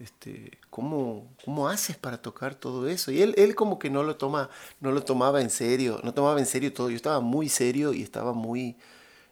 este, 0.00 0.58
¿cómo, 0.70 1.28
¿cómo 1.44 1.68
haces 1.68 1.96
para 1.96 2.20
tocar 2.20 2.54
todo 2.54 2.88
eso? 2.88 3.12
Y 3.12 3.22
él, 3.22 3.34
él 3.36 3.54
como 3.54 3.78
que 3.78 3.90
no 3.90 4.02
lo, 4.02 4.16
toma, 4.16 4.50
no 4.80 4.92
lo 4.92 5.02
tomaba 5.02 5.42
en 5.42 5.50
serio, 5.50 6.00
no 6.02 6.14
tomaba 6.14 6.40
en 6.40 6.46
serio 6.46 6.72
todo. 6.72 6.90
Yo 6.90 6.96
estaba 6.96 7.20
muy 7.20 7.48
serio 7.48 7.92
y 7.92 8.02
estaba 8.02 8.32
muy 8.32 8.76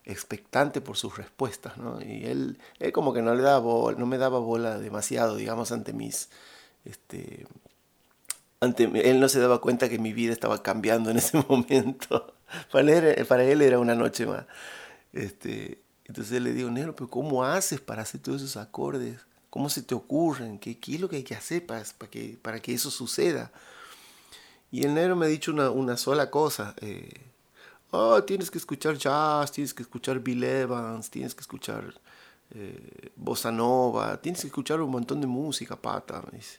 expectante 0.04 0.80
por 0.80 0.96
sus 0.96 1.16
respuestas, 1.16 1.76
¿no? 1.78 2.00
Y 2.00 2.24
él, 2.24 2.58
él 2.78 2.92
como 2.92 3.12
que 3.12 3.22
no 3.22 3.34
le 3.34 3.42
daba 3.42 3.92
no 3.92 4.06
me 4.06 4.18
daba 4.18 4.38
bola 4.38 4.78
demasiado, 4.78 5.36
digamos, 5.36 5.72
ante 5.72 5.92
mis 5.92 6.28
este, 6.84 7.46
él 8.60 9.20
no 9.20 9.28
se 9.28 9.40
daba 9.40 9.60
cuenta 9.60 9.88
que 9.88 9.98
mi 9.98 10.12
vida 10.12 10.32
estaba 10.32 10.62
cambiando 10.62 11.10
en 11.10 11.18
ese 11.18 11.42
momento. 11.48 12.34
para, 12.72 12.92
él, 12.92 13.26
para 13.26 13.44
él 13.44 13.62
era 13.62 13.78
una 13.78 13.94
noche 13.94 14.26
más. 14.26 14.44
Este, 15.12 15.82
entonces 16.04 16.40
le 16.42 16.52
digo, 16.52 16.70
Negro, 16.70 16.94
pero 16.94 17.08
¿cómo 17.08 17.44
haces 17.44 17.80
para 17.80 18.02
hacer 18.02 18.20
todos 18.20 18.42
esos 18.42 18.56
acordes? 18.56 19.27
¿Cómo 19.50 19.70
se 19.70 19.82
te 19.82 19.94
ocurren? 19.94 20.58
¿Qué, 20.58 20.78
qué 20.78 20.96
es 20.96 21.00
lo 21.00 21.08
que 21.08 21.16
hay 21.16 21.22
que 21.22 21.34
hacer 21.34 21.64
para, 21.64 21.84
que, 22.10 22.38
para 22.40 22.60
que 22.60 22.74
eso 22.74 22.90
suceda? 22.90 23.50
Y 24.70 24.84
el 24.84 24.94
negro 24.94 25.16
me 25.16 25.26
ha 25.26 25.28
dicho 25.28 25.52
una, 25.52 25.70
una 25.70 25.96
sola 25.96 26.30
cosa. 26.30 26.74
Eh, 26.80 27.30
oh, 27.90 28.22
tienes 28.24 28.50
que 28.50 28.58
escuchar 28.58 28.96
jazz, 28.96 29.50
tienes 29.52 29.72
que 29.72 29.82
escuchar 29.82 30.20
Bill 30.20 30.44
Evans, 30.44 31.10
tienes 31.10 31.34
que 31.34 31.40
escuchar 31.40 31.94
eh, 32.50 33.10
bossa 33.16 33.50
nova, 33.50 34.20
tienes 34.20 34.42
que 34.42 34.48
escuchar 34.48 34.80
un 34.80 34.90
montón 34.90 35.20
de 35.20 35.26
música, 35.26 35.76
pata. 35.76 36.22
Me 36.30 36.38
dice. 36.38 36.58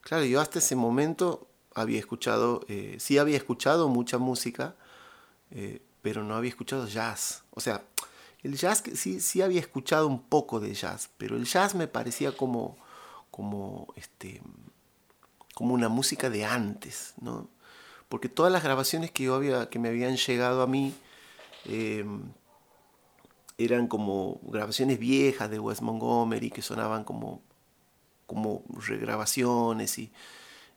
Claro, 0.00 0.24
yo 0.24 0.40
hasta 0.40 0.58
ese 0.58 0.76
momento 0.76 1.46
había 1.74 1.98
escuchado, 1.98 2.60
eh, 2.68 2.96
sí 2.98 3.18
había 3.18 3.36
escuchado 3.36 3.88
mucha 3.88 4.18
música, 4.18 4.74
eh, 5.50 5.80
pero 6.02 6.22
no 6.22 6.34
había 6.36 6.50
escuchado 6.50 6.86
jazz. 6.86 7.42
O 7.50 7.60
sea, 7.60 7.82
el 8.44 8.56
jazz 8.56 8.84
sí, 8.94 9.20
sí 9.20 9.40
había 9.40 9.58
escuchado 9.58 10.06
un 10.06 10.22
poco 10.22 10.60
de 10.60 10.74
jazz, 10.74 11.08
pero 11.16 11.36
el 11.36 11.46
jazz 11.46 11.74
me 11.74 11.88
parecía 11.88 12.36
como, 12.36 12.76
como, 13.30 13.88
este, 13.96 14.42
como 15.54 15.72
una 15.72 15.88
música 15.88 16.28
de 16.28 16.44
antes, 16.44 17.14
¿no? 17.20 17.48
Porque 18.10 18.28
todas 18.28 18.52
las 18.52 18.62
grabaciones 18.62 19.10
que, 19.10 19.24
yo 19.24 19.34
había, 19.34 19.70
que 19.70 19.78
me 19.78 19.88
habían 19.88 20.16
llegado 20.16 20.60
a 20.60 20.66
mí 20.66 20.94
em, 21.64 22.22
eran 23.56 23.88
como 23.88 24.38
grabaciones 24.42 24.98
viejas 24.98 25.50
de 25.50 25.58
Wes 25.58 25.80
Montgomery 25.80 26.50
que 26.50 26.60
sonaban 26.60 27.02
como, 27.02 27.40
como 28.26 28.62
regrabaciones 28.86 29.98
y 29.98 30.12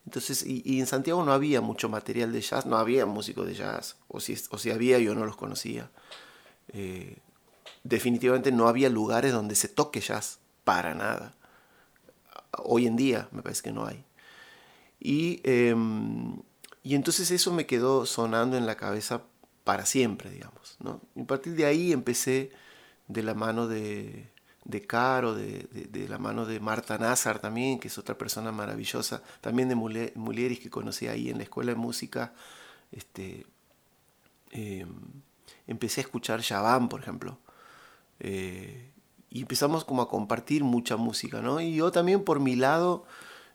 entonces 0.06 0.46
y, 0.46 0.80
en 0.80 0.88
Santiago 0.88 1.22
no 1.26 1.34
había 1.34 1.60
mucho 1.60 1.90
material 1.90 2.32
de 2.32 2.40
jazz, 2.40 2.66
no 2.66 2.78
había 2.78 3.06
músicos 3.06 3.46
de 3.46 3.56
jazz 3.56 3.98
o 4.08 4.22
si, 4.22 4.38
o 4.52 4.58
si 4.58 4.72
había 4.72 5.00
yo 5.00 5.14
no 5.14 5.26
los 5.26 5.36
conocía. 5.36 5.92
Eh, 6.70 7.18
definitivamente 7.84 8.52
no 8.52 8.68
había 8.68 8.90
lugares 8.90 9.34
donde 9.34 9.56
se 9.56 9.68
toque 9.68 10.00
jazz 10.00 10.40
para 10.64 10.94
nada. 10.94 11.36
Hoy 12.58 12.88
en 12.88 12.96
día 12.96 13.30
me 13.32 13.42
parece 13.42 13.64
que 13.64 13.72
no 13.72 13.86
hay. 13.86 14.04
Y, 15.00 15.42
em, 15.44 16.42
y 16.84 16.96
entonces 16.96 17.32
eso 17.32 17.54
me 17.54 17.66
quedó 17.66 18.06
sonando 18.06 18.58
en 18.58 18.66
la 18.66 18.76
cabeza 18.76 19.24
para 19.64 19.86
siempre, 19.86 20.30
digamos. 20.30 20.78
¿no? 20.80 21.02
Y 21.16 21.22
a 21.22 21.26
partir 21.26 21.54
de 21.56 21.66
ahí 21.66 21.92
empecé 21.92 22.52
de 23.08 23.24
la 23.24 23.34
mano 23.34 23.68
de, 23.68 24.30
de 24.64 24.86
Caro, 24.86 25.34
de, 25.36 25.68
de, 25.72 26.10
la 26.10 26.18
mano 26.18 26.46
de 26.46 26.60
Marta 26.60 26.98
Nazar 26.98 27.40
también, 27.40 27.80
que 27.80 27.88
es 27.88 27.98
otra 27.98 28.18
persona 28.18 28.52
maravillosa, 28.52 29.24
también 29.42 29.70
de 29.70 29.76
Mulieris 29.76 30.60
que 30.60 30.70
conocí 30.70 31.08
ahí 31.08 31.30
en 31.30 31.38
la 31.38 31.44
escuela 31.44 31.72
de 31.72 31.78
música. 31.78 32.34
Este, 32.92 33.46
em, 34.52 34.90
empecé 35.68 36.02
a 36.02 36.04
escuchar 36.04 36.42
Shaban, 36.42 36.90
por 36.90 37.02
ejemplo. 37.02 37.38
Eh, 38.20 38.92
y 39.30 39.42
empezamos 39.42 39.86
como 39.86 40.02
a 40.02 40.10
compartir 40.10 40.64
mucha 40.64 40.98
música, 40.98 41.42
¿no? 41.42 41.62
Y 41.62 41.76
yo 41.76 41.92
también 41.92 42.24
por 42.24 42.40
mi 42.40 42.56
lado 42.56 43.06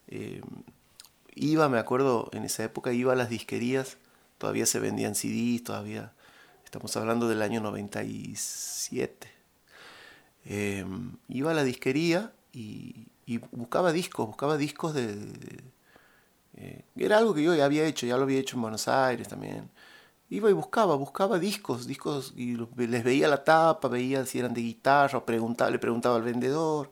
em, 0.09 0.42
iba, 1.35 1.69
me 1.69 1.78
acuerdo, 1.78 2.28
en 2.33 2.45
esa 2.45 2.64
época 2.64 2.92
iba 2.92 3.12
a 3.12 3.16
las 3.16 3.31
disquerías, 3.31 3.97
todavía 4.38 4.66
se 4.66 4.81
vendían 4.81 5.14
CDs, 5.14 5.64
todavía, 5.64 6.12
estamos 6.64 6.97
hablando 6.97 7.28
del 7.28 7.42
año 7.42 7.61
97. 7.61 9.28
Em, 10.45 11.16
iba 11.28 11.52
a 11.52 11.54
la 11.54 11.64
disquería 11.64 12.33
y, 12.52 13.09
buscaba 13.52 13.92
discos, 13.92 14.26
buscaba 14.26 14.57
discos 14.59 14.95
de... 14.95 15.16
Eh, 16.57 16.85
era 16.97 17.19
algo 17.19 17.33
que 17.35 17.42
yo 17.42 17.54
ya 17.54 17.64
había 17.64 17.85
hecho, 17.85 18.07
ya 18.07 18.16
lo 18.16 18.25
había 18.25 18.38
hecho 18.38 18.57
en 18.57 18.62
Buenos 18.62 18.88
Aires 18.88 19.28
también. 19.28 19.71
Iba 20.32 20.48
y 20.48 20.54
buscaba, 20.54 20.94
buscaba 20.96 21.38
discos, 21.38 21.86
discos 21.86 22.32
y 22.34 22.56
les 22.56 23.04
veía 23.04 23.28
la 23.28 23.44
tapa, 23.44 23.88
veía 23.88 24.24
si 24.24 24.38
eran 24.38 24.54
de 24.54 24.62
guitarra, 24.62 25.26
preguntaba, 25.26 25.70
le 25.70 25.78
preguntaba 25.78 26.16
al 26.16 26.22
vendedor, 26.22 26.90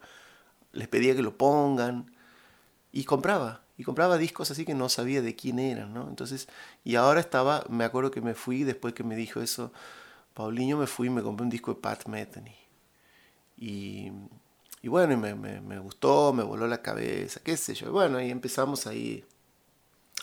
les 0.72 0.88
pedía 0.88 1.16
que 1.16 1.22
lo 1.22 1.34
pongan 1.34 2.12
y 2.92 3.04
compraba 3.04 3.62
y 3.78 3.82
compraba 3.82 4.18
discos 4.18 4.50
así 4.50 4.66
que 4.66 4.74
no 4.74 4.90
sabía 4.90 5.22
de 5.22 5.36
quién 5.36 5.58
eran, 5.58 5.94
¿no? 5.94 6.06
Entonces, 6.06 6.48
y 6.84 6.96
ahora 6.96 7.18
estaba, 7.18 7.64
me 7.70 7.84
acuerdo 7.84 8.10
que 8.10 8.20
me 8.20 8.34
fui 8.34 8.62
después 8.62 8.92
que 8.92 9.04
me 9.04 9.16
dijo 9.16 9.40
eso, 9.40 9.72
Paulinho, 10.34 10.76
me 10.76 10.86
fui 10.86 11.06
y 11.06 11.10
me 11.10 11.22
compré 11.22 11.44
un 11.44 11.50
disco 11.50 11.72
de 11.72 11.80
Pat 11.80 12.08
Metheny. 12.08 12.54
Y, 13.56 14.12
y 14.82 14.88
bueno, 14.88 15.16
me, 15.16 15.34
me, 15.34 15.62
me, 15.62 15.78
gustó, 15.78 16.34
me 16.34 16.42
voló 16.42 16.66
la 16.66 16.82
cabeza, 16.82 17.40
qué 17.42 17.56
sé 17.56 17.74
yo. 17.74 17.90
Bueno, 17.90 18.20
y 18.20 18.30
empezamos 18.30 18.86
ahí 18.86 19.24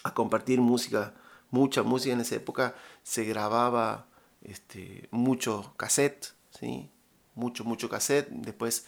a 0.03 0.13
compartir 0.13 0.61
música, 0.61 1.15
mucha 1.51 1.83
música 1.83 2.13
en 2.13 2.21
esa 2.21 2.35
época. 2.35 2.75
Se 3.03 3.23
grababa 3.23 4.07
este, 4.41 5.07
mucho 5.11 5.73
cassette, 5.77 6.33
¿sí? 6.59 6.89
Mucho, 7.35 7.63
mucho 7.63 7.89
cassette. 7.89 8.29
Después 8.29 8.85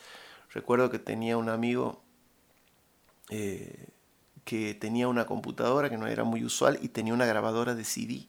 recuerdo 0.51 0.89
que 0.89 0.99
tenía 0.99 1.37
un 1.37 1.49
amigo... 1.49 2.01
Eh, 3.29 3.89
que 4.49 4.73
tenía 4.73 5.07
una 5.07 5.27
computadora 5.27 5.91
que 5.91 5.97
no 5.99 6.07
era 6.07 6.23
muy 6.23 6.43
usual 6.43 6.79
y 6.81 6.87
tenía 6.87 7.13
una 7.13 7.27
grabadora 7.27 7.75
de 7.75 7.83
CD. 7.83 8.27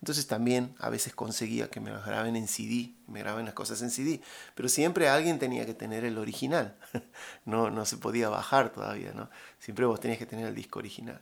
Entonces 0.00 0.28
también 0.28 0.76
a 0.78 0.90
veces 0.90 1.12
conseguía 1.12 1.68
que 1.70 1.80
me 1.80 1.90
graben 1.90 2.36
en 2.36 2.46
CD, 2.46 2.92
me 3.08 3.18
graben 3.20 3.46
las 3.46 3.54
cosas 3.54 3.82
en 3.82 3.90
CD, 3.90 4.20
pero 4.54 4.68
siempre 4.68 5.08
alguien 5.08 5.40
tenía 5.40 5.66
que 5.66 5.74
tener 5.74 6.04
el 6.04 6.18
original. 6.18 6.76
No, 7.44 7.70
no 7.70 7.84
se 7.84 7.96
podía 7.96 8.28
bajar 8.28 8.72
todavía, 8.72 9.12
¿no? 9.12 9.28
Siempre 9.58 9.86
vos 9.86 9.98
tenías 9.98 10.18
que 10.18 10.26
tener 10.26 10.46
el 10.46 10.54
disco 10.54 10.78
original. 10.78 11.20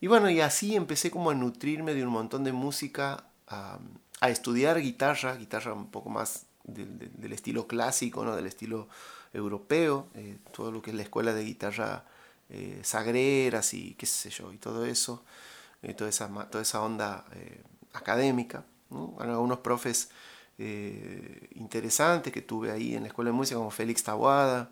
Y 0.00 0.06
bueno, 0.06 0.30
y 0.30 0.40
así 0.40 0.76
empecé 0.76 1.10
como 1.10 1.30
a 1.30 1.34
nutrirme 1.34 1.94
de 1.94 2.04
un 2.04 2.10
montón 2.10 2.42
de 2.42 2.52
música, 2.52 3.24
a, 3.48 3.78
estudiar 4.22 4.80
guitarra, 4.80 5.34
guitarra 5.36 5.72
un 5.72 5.90
poco 5.90 6.10
más 6.10 6.46
del 6.64 7.32
estilo 7.32 7.66
clásico, 7.66 8.24
¿no? 8.24 8.36
Del 8.36 8.46
estilo 8.46 8.88
europeo, 9.32 10.08
eh, 10.14 10.38
todo 10.52 10.72
lo 10.72 10.82
que 10.82 10.90
es 10.90 10.96
la 10.96 11.02
escuela 11.02 11.32
de 11.34 11.44
guitarra 11.44 12.04
eh, 12.48 12.80
sagreras 12.82 13.74
y 13.74 13.94
qué 13.94 14.06
sé 14.06 14.30
yo, 14.30 14.52
y 14.52 14.58
todo 14.58 14.84
eso, 14.84 15.24
eh, 15.82 15.94
toda, 15.94 16.10
esa, 16.10 16.28
toda 16.50 16.62
esa 16.62 16.82
onda 16.82 17.24
académica. 17.92 18.64
algunos 19.18 19.58
profes 19.60 20.10
interesantes 21.54 22.32
que 22.32 22.42
tuve 22.42 22.70
ahí 22.70 22.94
en 22.94 23.02
la 23.02 23.08
escuela 23.08 23.30
de 23.30 23.36
música, 23.36 23.56
como 23.56 23.70
Félix 23.70 24.02
Tabuada, 24.02 24.70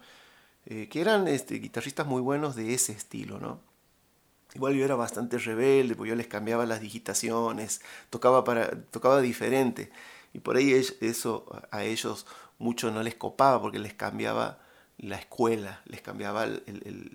que 0.64 1.00
eran 1.00 1.28
este, 1.28 1.54
guitarristas 1.56 2.06
muy 2.06 2.20
buenos 2.20 2.56
de 2.56 2.74
ese 2.74 2.92
estilo, 2.92 3.38
¿no? 3.38 3.67
Igual 4.54 4.74
yo 4.74 4.84
era 4.84 4.94
bastante 4.96 5.38
rebelde, 5.38 5.94
porque 5.94 6.10
yo 6.10 6.16
les 6.16 6.26
cambiaba 6.26 6.66
las 6.66 6.80
digitaciones, 6.80 7.80
tocaba, 8.10 8.44
para, 8.44 8.70
tocaba 8.90 9.20
diferente. 9.20 9.90
Y 10.32 10.40
por 10.40 10.56
ahí 10.56 10.72
eso 11.00 11.46
a 11.70 11.84
ellos 11.84 12.26
mucho 12.58 12.90
no 12.90 13.02
les 13.02 13.14
copaba, 13.14 13.60
porque 13.60 13.78
les 13.78 13.94
cambiaba 13.94 14.58
la 14.98 15.16
escuela, 15.16 15.80
les 15.84 16.00
cambiaba 16.00 16.46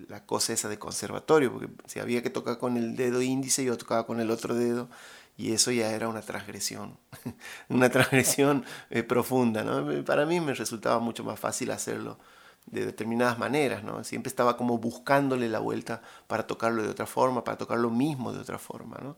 la 0.08 0.24
cosa 0.24 0.52
esa 0.52 0.68
de 0.68 0.78
conservatorio, 0.78 1.52
porque 1.52 1.68
si 1.86 2.00
había 2.00 2.22
que 2.22 2.30
tocar 2.30 2.58
con 2.58 2.76
el 2.76 2.96
dedo 2.96 3.20
índice, 3.20 3.64
yo 3.64 3.76
tocaba 3.76 4.06
con 4.06 4.20
el 4.20 4.30
otro 4.30 4.54
dedo, 4.54 4.88
y 5.36 5.52
eso 5.52 5.70
ya 5.72 5.90
era 5.90 6.08
una 6.08 6.22
transgresión, 6.22 6.96
una 7.68 7.90
transgresión 7.90 8.64
eh, 8.90 9.02
profunda. 9.02 9.64
¿no? 9.64 10.04
Para 10.04 10.24
mí 10.24 10.40
me 10.40 10.54
resultaba 10.54 10.98
mucho 11.00 11.24
más 11.24 11.38
fácil 11.38 11.72
hacerlo 11.72 12.18
de 12.66 12.86
determinadas 12.86 13.38
maneras, 13.38 13.84
¿no? 13.84 14.02
siempre 14.04 14.28
estaba 14.28 14.56
como 14.56 14.78
buscándole 14.78 15.48
la 15.48 15.58
vuelta 15.58 16.02
para 16.26 16.46
tocarlo 16.46 16.82
de 16.82 16.88
otra 16.88 17.06
forma, 17.06 17.44
para 17.44 17.58
tocar 17.58 17.78
lo 17.78 17.90
mismo 17.90 18.32
de 18.32 18.40
otra 18.40 18.58
forma. 18.58 18.98
¿no? 19.02 19.16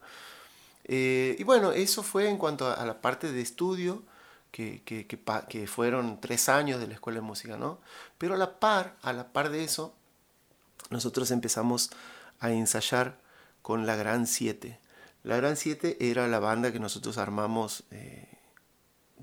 Eh, 0.85 1.37
y 1.39 1.45
bueno, 1.45 1.73
eso 1.73 2.03
fue 2.03 2.29
en 2.29 2.39
cuanto 2.39 2.69
a 2.69 2.85
la 2.87 3.01
parte 3.01 3.33
de 3.33 3.41
estudio 3.41 4.03
que, 4.51 4.83
que, 4.85 5.67
fueron 5.67 6.21
tres 6.21 6.49
años 6.49 6.81
de 6.81 6.87
la 6.87 6.95
escuela 6.95 7.21
de 7.21 7.27
música, 7.27 7.59
¿no? 7.59 7.79
Pero 8.17 8.35
a 8.35 8.37
la 8.39 8.59
par, 8.59 8.97
a 9.03 9.13
la 9.13 9.29
par 9.29 9.51
de 9.51 9.65
eso, 9.65 9.95
nosotros 10.89 11.31
empezamos 11.31 11.91
a 12.41 12.51
ensayar 12.51 13.19
con 13.61 13.85
la 13.85 13.97
Gran 13.97 14.27
7. 14.27 14.79
La 15.25 15.37
Gran 15.37 15.57
7 15.57 15.99
era 16.01 16.27
la 16.29 16.39
banda 16.39 16.73
que 16.73 16.81
nosotros 16.81 17.19
armamos, 17.19 17.85
eh, 17.91 18.29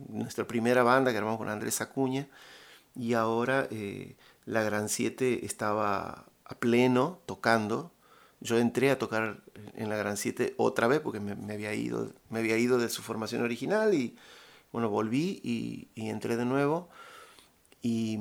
nuestra 0.10 0.46
primera 0.46 0.84
banda 0.84 1.12
que 1.12 1.18
armamos 1.18 1.40
con 1.40 1.50
Andrés 1.50 1.82
Acuña, 1.82 2.28
y 2.96 3.14
ahora 3.14 3.68
eh, 3.72 4.16
la 4.46 4.64
Gran 4.64 4.90
7 4.90 5.46
estaba 5.46 6.26
a 6.46 6.56
pleno 6.60 7.20
tocando. 7.26 7.92
Yo 8.42 8.58
entré 8.58 8.92
a 8.92 9.00
tocar 9.00 9.42
en 9.76 9.90
la 9.90 9.96
Gran 9.96 10.18
7 10.18 10.56
otra 10.58 10.88
vez 10.88 11.00
porque 11.00 11.20
me, 11.20 11.54
había 11.54 11.74
ido, 11.74 12.14
me 12.30 12.40
había 12.40 12.58
ido 12.58 12.78
de 12.78 12.90
su 12.90 13.02
formación 13.02 13.42
original 13.42 13.94
y 13.94 14.16
bueno, 14.72 14.90
volví 14.90 15.40
y, 15.44 15.90
entré 15.96 16.36
de 16.36 16.46
nuevo 16.46 16.90
y, 17.82 18.18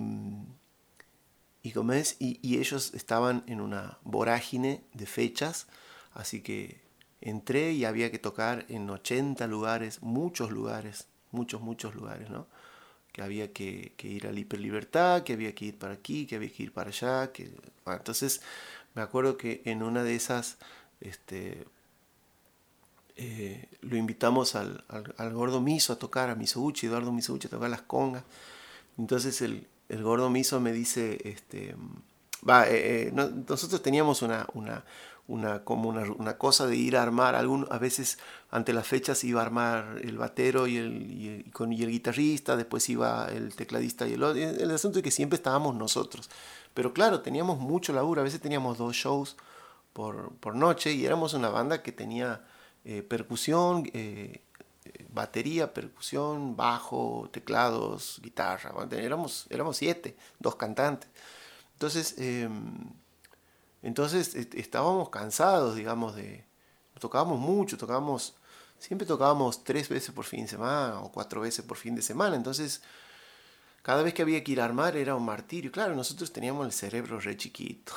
y, 1.62 1.73
y, 1.73 2.38
y, 2.43 2.59
ellos 2.59 2.93
estaban 2.95 3.43
en 3.47 3.61
una 3.61 3.99
vorágine 4.05 4.85
de 4.93 5.07
fechas, 5.07 5.67
así 6.12 6.43
que 6.43 6.83
entré 7.21 7.73
y 7.73 7.85
había 7.85 8.11
que 8.11 8.19
tocar 8.19 8.67
en 8.69 8.88
80 8.91 9.47
lugares, 9.47 10.02
muchos 10.02 10.50
lugares, 10.50 11.09
muchos, 11.31 11.62
muchos 11.62 11.95
lugares, 11.95 12.29
¿no? 12.29 12.47
Que 13.12 13.23
había 13.23 13.52
que, 13.52 13.92
ir 14.02 14.26
a 14.26 14.33
la 14.33 14.40
hiperlibertad, 14.40 15.23
que 15.23 15.35
había 15.35 15.54
que 15.54 15.66
ir 15.66 15.78
para 15.78 15.95
aquí, 15.95 16.26
que 16.26 16.37
había 16.37 16.50
que 16.50 16.62
ir 16.64 16.73
para 16.73 16.90
allá. 16.90 17.33
Que... 17.33 17.50
entonces 17.87 18.40
me 18.95 19.02
acuerdo 19.02 19.37
que 19.37 19.62
en 19.64 19.83
una 19.83 20.02
de 20.02 20.14
esas 20.14 20.57
este, 21.00 21.66
eh, 23.16 23.69
lo 23.83 23.97
invitamos 23.97 24.54
al, 24.54 24.85
al, 24.88 25.33
gordo 25.33 25.61
Miso 25.61 25.92
a 25.92 25.99
tocar, 25.99 26.31
a 26.31 26.35
Misouchi, 26.35 26.87
Eduardo 26.87 27.12
Misouchi 27.12 27.49
a 27.49 27.50
tocar 27.50 27.71
las 27.71 27.83
congas. 27.83 28.25
Entonces 28.99 29.40
el, 29.42 29.66
el 29.88 30.02
gordo 30.02 30.31
Miso 30.31 30.61
me 30.61 30.73
dice, 30.73 31.19
este, 31.25 31.75
va, 32.49 32.69
eh, 32.69 33.09
eh, 33.09 33.12
nosotros 33.12 33.83
teníamos 33.83 34.23
una, 34.23 34.47
una, 34.54 34.85
una, 35.33 35.65
como 35.65 35.89
una, 35.89 36.03
una, 36.12 36.37
cosa 36.37 36.67
de 36.67 36.77
ir 36.77 36.97
a 36.97 37.03
armar, 37.03 37.35
algún, 37.35 37.67
a 37.71 37.79
veces 37.79 38.19
ante 38.51 38.73
las 38.73 38.87
fechas 38.87 39.25
iba 39.25 39.41
a 39.41 39.47
armar 39.47 40.01
el 40.03 40.19
batero 40.19 40.67
y 40.67 40.77
el, 40.77 41.11
y 41.11 41.51
con, 41.53 41.73
y 41.73 41.83
el 41.83 41.91
guitarrista, 41.91 42.55
después 42.57 42.89
iba 42.91 43.29
el 43.29 43.55
tecladista 43.57 44.07
y 44.07 44.12
el 44.15 44.23
otro. 44.23 44.43
El 44.43 44.71
asunto 44.71 44.99
es 44.99 45.03
que 45.03 45.11
siempre 45.11 45.37
estábamos 45.37 45.75
nosotros. 45.75 46.29
Pero 46.75 46.93
claro, 46.93 47.21
teníamos 47.21 47.59
mucho 47.59 47.93
laburo, 47.93 48.21
a 48.21 48.25
veces 48.25 48.41
teníamos 48.41 48.79
dos 48.79 48.95
shows 48.95 49.37
por, 49.93 50.33
por 50.35 50.55
noche 50.55 50.93
y 50.93 51.05
éramos 51.07 51.35
una 51.35 51.49
banda 51.49 51.83
que 51.83 51.93
tenía 51.93 52.45
eh, 52.85 53.03
percusión, 53.03 53.89
eh, 53.95 54.43
batería, 55.11 55.73
percusión, 55.73 56.57
bajo, 56.57 57.29
teclados, 57.33 58.21
guitarra. 58.23 58.73
Éramos, 58.93 59.47
éramos 59.51 59.77
siete, 59.77 60.17
dos 60.39 60.57
cantantes. 60.57 61.09
Entonces, 61.75 62.15
em, 62.19 62.93
entonces 63.83 64.35
estábamos 64.35 65.11
cansados, 65.11 65.75
digamos, 65.77 66.15
de... 66.15 66.45
Tocábamos 66.99 67.39
mucho, 67.39 67.77
tocábamos... 67.77 68.37
Siempre 68.79 69.07
tocábamos 69.07 69.65
tres 69.65 69.89
veces 69.89 70.12
por 70.12 70.25
fin 70.25 70.43
de 70.43 70.49
semana 70.49 71.01
o 71.01 71.12
cuatro 71.12 71.41
veces 71.41 71.65
por 71.65 71.77
fin 71.77 71.95
de 71.95 72.03
semana. 72.03 72.35
Entonces, 72.35 72.83
cada 73.83 74.03
vez 74.03 74.15
que 74.15 74.23
había 74.23 74.43
que 74.45 74.53
ir 74.53 74.61
a 74.61 74.65
armar 74.65 74.97
era 74.97 75.17
un 75.17 75.25
martirio. 75.25 75.73
Claro, 75.73 75.97
nosotros 75.97 76.33
teníamos 76.33 76.67
el 76.67 76.73
cerebro 76.73 77.19
re 77.19 77.37
chiquito. 77.37 77.93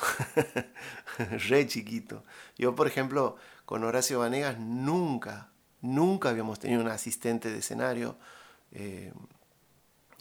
re 1.48 1.66
chiquito. 1.68 2.24
Yo, 2.58 2.74
por 2.74 2.88
ejemplo, 2.88 3.36
con 3.64 3.84
Horacio 3.84 4.18
Vanegas 4.18 4.58
nunca, 4.58 5.50
nunca 5.80 6.30
habíamos 6.30 6.58
tenido 6.58 6.80
un 6.80 6.88
asistente 6.88 7.50
de 7.50 7.58
escenario. 7.58 8.16
Eh, 8.72 9.12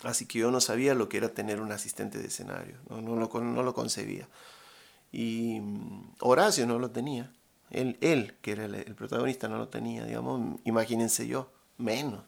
así 0.03 0.27
que 0.27 0.39
yo 0.39 0.51
no 0.51 0.61
sabía 0.61 0.93
lo 0.93 1.09
que 1.09 1.17
era 1.17 1.29
tener 1.29 1.59
un 1.59 1.71
asistente 1.71 2.19
de 2.19 2.27
escenario. 2.27 2.77
No, 2.89 3.15
lo, 3.15 3.73
concebía. 3.73 4.27
Y 5.15 5.61
mm, 5.61 6.15
Horacio 6.19 6.67
no 6.67 6.77
lo 6.77 6.91
tenía. 6.91 7.31
Él, 7.71 7.97
él 8.01 8.35
que 8.41 8.51
era 8.51 8.65
el, 8.65 8.95
protagonista, 8.95 9.47
no 9.47 9.57
lo 9.57 9.69
tenía. 9.69 10.03
Digamos, 10.03 10.59
imagínense 10.65 11.25
yo, 11.25 11.49
menos. 11.77 12.21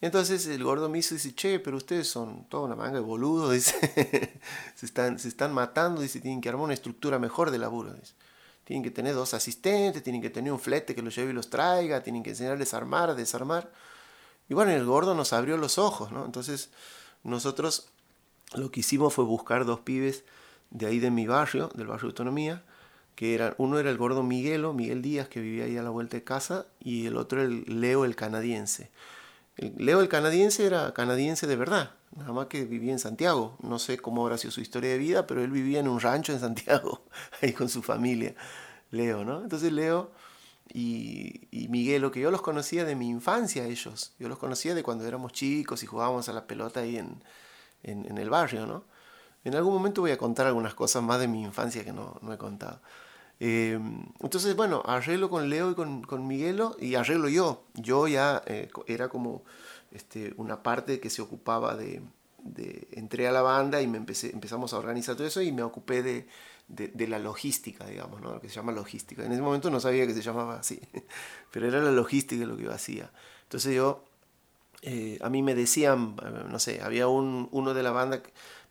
Entonces 0.00 0.46
el 0.46 0.62
gordo 0.62 0.88
me 0.88 0.98
hizo, 0.98 1.16
dice, 1.16 1.34
che, 1.34 1.58
pero 1.58 1.76
ustedes 1.76 2.06
son 2.06 2.44
toda 2.48 2.66
una 2.66 2.76
manga 2.76 2.94
de 2.94 3.00
boludos, 3.00 3.52
dice, 3.54 4.38
se, 4.76 4.86
están, 4.86 5.18
se 5.18 5.26
están 5.26 5.52
matando, 5.52 6.02
dice, 6.02 6.20
tienen 6.20 6.40
que 6.40 6.48
armar 6.48 6.66
una 6.66 6.74
estructura 6.74 7.18
mejor 7.18 7.50
de 7.50 7.58
laburo, 7.58 7.92
dice. 7.94 8.14
Tienen 8.62 8.84
que 8.84 8.92
tener 8.92 9.14
dos 9.14 9.34
asistentes, 9.34 10.02
tienen 10.04 10.22
que 10.22 10.30
tener 10.30 10.52
un 10.52 10.60
flete 10.60 10.94
que 10.94 11.02
los 11.02 11.16
lleve 11.16 11.32
y 11.32 11.34
los 11.34 11.50
traiga, 11.50 12.02
tienen 12.02 12.22
que 12.22 12.30
enseñarles 12.30 12.74
a 12.74 12.76
armar, 12.76 13.10
a 13.10 13.14
desarmar. 13.14 13.72
Y 14.48 14.54
bueno, 14.54 14.70
el 14.70 14.84
gordo 14.84 15.14
nos 15.14 15.32
abrió 15.32 15.56
los 15.56 15.78
ojos, 15.78 16.12
¿no? 16.12 16.24
Entonces 16.24 16.70
nosotros 17.24 17.88
lo 18.54 18.70
que 18.70 18.80
hicimos 18.80 19.12
fue 19.12 19.24
buscar 19.24 19.64
dos 19.64 19.80
pibes 19.80 20.24
de 20.70 20.86
ahí 20.86 20.98
de 20.98 21.10
mi 21.10 21.26
barrio, 21.26 21.70
del 21.74 21.86
barrio 21.86 22.08
de 22.08 22.12
Autonomía, 22.12 22.62
que 23.14 23.34
eran, 23.34 23.54
uno 23.58 23.78
era 23.78 23.90
el 23.90 23.96
gordo 23.96 24.22
Miguelo, 24.22 24.72
Miguel 24.72 25.02
Díaz, 25.02 25.28
que 25.28 25.40
vivía 25.40 25.64
ahí 25.64 25.76
a 25.76 25.82
la 25.82 25.90
vuelta 25.90 26.16
de 26.16 26.24
casa, 26.24 26.66
y 26.80 27.06
el 27.06 27.16
otro 27.16 27.42
el 27.42 27.80
Leo, 27.80 28.04
el 28.04 28.16
canadiense. 28.16 28.90
Leo 29.56 30.00
el 30.00 30.08
canadiense 30.08 30.66
era 30.66 30.92
canadiense 30.94 31.46
de 31.46 31.54
verdad, 31.54 31.92
nada 32.16 32.32
más 32.32 32.46
que 32.46 32.64
vivía 32.64 32.92
en 32.92 32.98
Santiago. 32.98 33.56
No 33.62 33.78
sé 33.78 33.98
cómo 33.98 34.22
habrá 34.24 34.36
sido 34.36 34.50
su 34.50 34.60
historia 34.60 34.90
de 34.90 34.98
vida, 34.98 35.26
pero 35.26 35.44
él 35.44 35.50
vivía 35.50 35.78
en 35.78 35.88
un 35.88 36.00
rancho 36.00 36.32
en 36.32 36.40
Santiago, 36.40 37.04
ahí 37.40 37.52
con 37.52 37.68
su 37.68 37.82
familia. 37.82 38.34
Leo, 38.90 39.24
¿no? 39.24 39.42
Entonces 39.42 39.72
Leo 39.72 40.12
y, 40.72 41.48
y 41.50 41.68
Miguelo, 41.68 42.10
que 42.10 42.20
yo 42.20 42.30
los 42.30 42.42
conocía 42.42 42.84
de 42.84 42.96
mi 42.96 43.08
infancia 43.08 43.64
ellos, 43.64 44.12
yo 44.18 44.28
los 44.28 44.38
conocía 44.38 44.74
de 44.74 44.82
cuando 44.82 45.06
éramos 45.06 45.32
chicos 45.32 45.82
y 45.82 45.86
jugábamos 45.86 46.28
a 46.28 46.32
la 46.32 46.46
pelota 46.46 46.80
ahí 46.80 46.96
en, 46.96 47.22
en, 47.82 48.18
el 48.18 48.30
barrio, 48.30 48.66
¿no? 48.66 48.84
En 49.44 49.54
algún 49.54 49.74
momento 49.74 50.00
voy 50.00 50.10
a 50.10 50.18
contar 50.18 50.46
algunas 50.46 50.74
cosas 50.74 51.02
más 51.02 51.20
de 51.20 51.28
mi 51.28 51.42
infancia 51.42 51.84
que 51.84 51.92
no, 51.92 52.18
no 52.22 52.32
he 52.32 52.38
contado. 52.38 52.80
Eh, 53.40 53.78
entonces, 54.20 54.56
bueno, 54.56 54.82
arreglo 54.86 55.28
con 55.28 55.50
Leo 55.50 55.70
y 55.70 55.74
con, 55.74 56.02
con 56.02 56.26
Miguelo 56.26 56.76
y 56.80 56.94
arreglo 56.94 57.28
yo. 57.28 57.64
Yo 57.74 58.08
ya 58.08 58.42
eh, 58.46 58.70
era 58.86 59.08
como 59.08 59.42
este, 59.92 60.34
una 60.36 60.62
parte 60.62 61.00
que 61.00 61.10
se 61.10 61.22
ocupaba 61.22 61.76
de, 61.76 62.02
de, 62.42 62.88
Entré 62.92 63.28
a 63.28 63.32
la 63.32 63.42
banda 63.42 63.82
y 63.82 63.86
me 63.86 63.98
empecé, 63.98 64.30
empezamos 64.32 64.72
a 64.72 64.78
organizar 64.78 65.16
todo 65.16 65.26
eso 65.26 65.42
y 65.42 65.52
me 65.52 65.62
ocupé 65.62 66.02
de, 66.02 66.26
de, 66.68 67.08
la 67.08 67.18
logística, 67.18 67.86
digamos, 67.86 68.20
¿no? 68.20 68.32
lo 68.32 68.40
que 68.40 68.48
se 68.48 68.54
llama 68.54 68.72
logística. 68.72 69.24
En 69.24 69.32
ese 69.32 69.42
momento 69.42 69.70
no 69.70 69.80
sabía 69.80 70.06
que 70.06 70.14
se 70.14 70.22
llamaba 70.22 70.56
así, 70.56 70.80
pero 71.50 71.68
era 71.68 71.80
la 71.80 71.90
logística 71.90 72.44
lo 72.46 72.56
que 72.56 72.64
yo 72.64 72.72
hacía. 72.72 73.10
Entonces 73.42 73.74
yo, 73.74 74.04
eh, 74.82 75.18
a 75.22 75.30
mí 75.30 75.42
me 75.42 75.54
decían, 75.54 76.16
no 76.48 76.58
sé, 76.58 76.80
había 76.82 77.08
un, 77.08 77.48
uno 77.52 77.74
de 77.74 77.82
la 77.82 77.90
banda, 77.90 78.22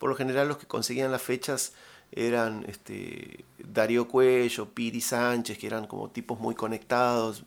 por 0.03 0.09
lo 0.09 0.17
general 0.17 0.49
los 0.49 0.57
que 0.57 0.67
conseguían 0.67 1.13
las 1.13 1.21
fechas 1.21 1.71
eran 2.11 2.65
este, 2.67 3.45
Darío 3.57 4.09
Cuello, 4.09 4.67
Piri 4.73 4.99
Sánchez, 4.99 5.57
que 5.57 5.65
eran 5.65 5.87
como 5.87 6.09
tipos 6.09 6.41
muy 6.41 6.55
conectados 6.55 7.45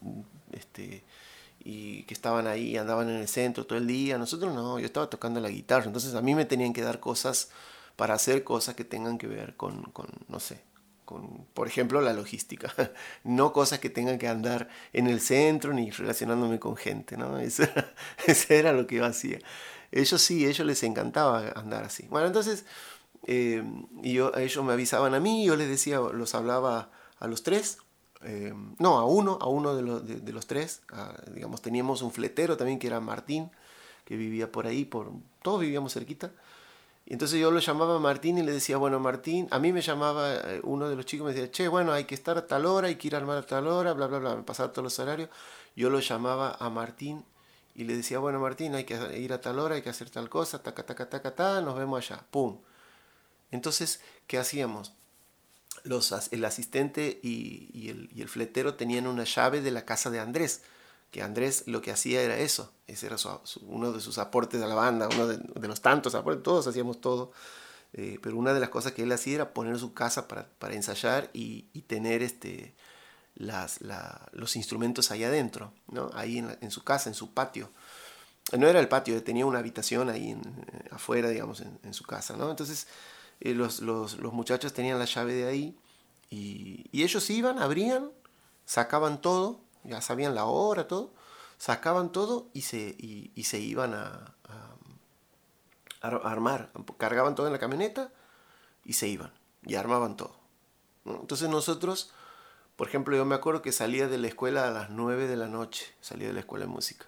este, 0.52 1.04
y 1.62 2.04
que 2.04 2.14
estaban 2.14 2.46
ahí, 2.46 2.78
andaban 2.78 3.10
en 3.10 3.16
el 3.16 3.28
centro 3.28 3.66
todo 3.66 3.76
el 3.76 3.86
día. 3.86 4.16
Nosotros 4.16 4.54
no, 4.54 4.78
yo 4.78 4.86
estaba 4.86 5.10
tocando 5.10 5.38
la 5.38 5.50
guitarra, 5.50 5.84
entonces 5.84 6.14
a 6.14 6.22
mí 6.22 6.34
me 6.34 6.46
tenían 6.46 6.72
que 6.72 6.80
dar 6.80 6.98
cosas 6.98 7.50
para 7.94 8.14
hacer 8.14 8.42
cosas 8.42 8.74
que 8.74 8.84
tengan 8.84 9.18
que 9.18 9.26
ver 9.26 9.54
con, 9.56 9.82
con 9.92 10.06
no 10.28 10.40
sé, 10.40 10.62
con, 11.04 11.44
por 11.52 11.68
ejemplo, 11.68 12.00
la 12.00 12.14
logística, 12.14 12.72
no 13.22 13.52
cosas 13.52 13.80
que 13.80 13.90
tengan 13.90 14.16
que 14.16 14.28
andar 14.28 14.70
en 14.94 15.08
el 15.08 15.20
centro 15.20 15.74
ni 15.74 15.90
relacionándome 15.90 16.58
con 16.58 16.74
gente, 16.74 17.18
¿no? 17.18 17.38
Eso 17.38 17.64
eso 18.26 18.54
era 18.54 18.72
lo 18.72 18.86
que 18.86 18.96
yo 18.96 19.04
hacía. 19.04 19.40
Ellos 19.96 20.20
sí, 20.20 20.44
a 20.44 20.50
ellos 20.50 20.66
les 20.66 20.82
encantaba 20.82 21.48
andar 21.54 21.84
así. 21.84 22.06
Bueno, 22.08 22.26
entonces 22.26 22.64
eh, 23.26 23.64
yo, 24.02 24.32
ellos 24.36 24.64
me 24.64 24.72
avisaban 24.72 25.14
a 25.14 25.20
mí, 25.20 25.44
yo 25.44 25.56
les 25.56 25.68
decía, 25.68 25.98
los 25.98 26.34
hablaba 26.34 26.90
a 27.18 27.26
los 27.26 27.42
tres, 27.42 27.78
eh, 28.22 28.52
no, 28.78 28.98
a 28.98 29.04
uno, 29.04 29.38
a 29.40 29.48
uno 29.48 29.74
de, 29.74 29.82
los, 29.82 30.06
de, 30.06 30.32
los 30.32 30.46
tres, 30.46 30.82
digamos, 31.32 31.62
teníamos 31.62 32.02
un 32.02 32.12
fletero 32.12 32.56
también 32.56 32.78
que 32.78 32.86
era 32.86 33.00
Martín, 33.00 33.50
que 34.04 34.16
vivía 34.16 34.52
por 34.52 34.66
ahí, 34.66 34.84
por, 34.84 35.10
todos 35.42 35.60
vivíamos 35.60 35.94
cerquita. 35.94 36.30
Y 37.06 37.12
entonces 37.12 37.40
yo 37.40 37.50
lo 37.50 37.60
llamaba 37.60 37.96
a 37.96 37.98
Martín 38.00 38.36
y 38.36 38.42
le 38.42 38.52
decía, 38.52 38.76
bueno, 38.78 38.98
Martín, 38.98 39.46
a 39.50 39.58
mí 39.60 39.72
me 39.72 39.80
llamaba 39.80 40.34
eh, 40.34 40.60
uno 40.64 40.88
de 40.88 40.96
los 40.96 41.06
chicos, 41.06 41.26
me 41.26 41.32
decía, 41.32 41.50
che, 41.50 41.68
bueno, 41.68 41.92
hay 41.92 42.04
que 42.04 42.16
estar 42.16 42.36
a 42.36 42.46
tal 42.46 42.66
hora, 42.66 42.88
hay 42.88 42.96
que 42.96 43.08
ir 43.08 43.14
a 43.14 43.18
armar 43.18 43.38
a 43.38 43.46
tal 43.46 43.68
hora, 43.68 43.92
bla, 43.92 44.08
bla, 44.08 44.18
bla, 44.18 44.36
me 44.36 44.42
pasaba 44.42 44.72
todos 44.72 44.84
los 44.84 44.98
horarios. 44.98 45.30
Yo 45.76 45.88
lo 45.88 46.00
llamaba 46.00 46.56
a 46.58 46.68
Martín 46.68 47.24
y 47.76 47.84
le 47.84 47.94
decía, 47.94 48.18
bueno, 48.18 48.40
Martín, 48.40 48.74
hay 48.74 48.84
que 48.84 49.18
ir 49.18 49.34
a 49.34 49.40
tal 49.42 49.58
hora, 49.58 49.74
hay 49.74 49.82
que 49.82 49.90
hacer 49.90 50.08
tal 50.08 50.30
cosa, 50.30 50.62
taca, 50.62 50.86
taca, 50.86 51.10
taca, 51.10 51.34
taca, 51.34 51.60
nos 51.60 51.78
vemos 51.78 51.98
allá, 51.98 52.24
pum. 52.30 52.58
Entonces, 53.50 54.00
¿qué 54.26 54.38
hacíamos? 54.38 54.94
Los, 55.84 56.12
el 56.32 56.44
asistente 56.46 57.20
y, 57.22 57.90
el, 58.16 58.28
fletero 58.30 58.74
tenían 58.74 59.06
una 59.06 59.24
llave 59.24 59.60
de 59.60 59.70
la 59.70 59.84
casa 59.84 60.08
de 60.08 60.20
Andrés, 60.20 60.62
que 61.10 61.22
Andrés 61.22 61.64
lo 61.66 61.82
que 61.82 61.92
hacía 61.92 62.22
era 62.22 62.38
eso, 62.38 62.72
ese 62.86 63.06
era 63.08 63.16
uno 63.66 63.92
de 63.92 64.00
sus 64.00 64.16
aportes 64.16 64.62
a 64.62 64.66
la 64.66 64.74
banda, 64.74 65.08
uno 65.14 65.26
de, 65.26 65.68
los 65.68 65.82
tantos 65.82 66.14
aportes, 66.14 66.42
todos 66.42 66.66
hacíamos 66.66 67.02
todo, 67.02 67.30
eh, 67.92 68.18
pero 68.22 68.38
una 68.38 68.54
de 68.54 68.60
las 68.60 68.70
cosas 68.70 68.92
que 68.92 69.02
él 69.02 69.12
hacía 69.12 69.34
era 69.34 69.52
poner 69.52 69.78
su 69.78 69.92
casa 69.92 70.26
para, 70.26 70.48
ensayar 70.74 71.28
y, 71.34 71.62
tener 71.82 72.22
este, 72.22 72.74
las, 73.36 73.80
los 74.32 74.56
instrumentos 74.56 75.10
ahí 75.10 75.24
adentro, 75.24 75.72
¿no? 75.88 76.10
ahí 76.14 76.38
en, 76.38 76.70
su 76.70 76.84
casa, 76.84 77.08
en 77.08 77.14
su 77.14 77.32
patio. 77.32 77.70
No 78.56 78.68
era 78.68 78.80
el 78.80 78.88
patio, 78.88 79.22
tenía 79.22 79.46
una 79.46 79.58
habitación 79.58 80.08
ahí 80.08 80.32
eh, 80.32 80.88
afuera, 80.90 81.28
digamos, 81.28 81.60
en, 81.60 81.78
en 81.82 81.94
su 81.94 82.04
casa. 82.04 82.36
¿no? 82.36 82.50
Entonces, 82.50 82.86
eh, 83.40 83.54
los, 83.54 83.82
muchachos 84.32 84.72
tenían 84.72 84.98
la 84.98 85.04
llave 85.04 85.34
de 85.34 85.46
ahí 85.46 85.78
y, 86.30 86.88
ellos 86.92 87.28
iban, 87.30 87.58
abrían, 87.58 88.10
sacaban 88.64 89.20
todo, 89.20 89.60
ya 89.84 90.00
sabían 90.00 90.34
la 90.34 90.46
hora, 90.46 90.88
todo, 90.88 91.12
sacaban 91.58 92.12
todo 92.12 92.48
y 92.52 92.62
se, 92.62 92.96
y 92.98 93.44
se 93.44 93.60
iban 93.60 93.94
a, 93.94 94.34
a, 96.00 96.30
armar, 96.30 96.72
cargaban 96.98 97.34
todo 97.34 97.46
en 97.46 97.52
la 97.52 97.58
camioneta 97.58 98.12
y 98.84 98.94
se 98.94 99.08
iban 99.08 99.32
y 99.64 99.74
armaban 99.74 100.16
todo. 100.16 100.38
Entonces 101.04 101.48
nosotros, 101.48 102.12
por 102.76 102.88
ejemplo, 102.88 103.16
yo 103.16 103.24
me 103.24 103.34
acuerdo 103.34 103.62
que 103.62 103.72
salía 103.72 104.08
de 104.08 104.18
la 104.18 104.28
escuela 104.28 104.68
a 104.68 104.70
las 104.70 104.90
9 104.90 105.26
de 105.26 105.36
la 105.36 105.48
noche, 105.48 105.86
salía 106.00 106.28
de 106.28 106.34
la 106.34 106.40
escuela 106.40 106.66
de 106.66 106.70
música, 106.70 107.06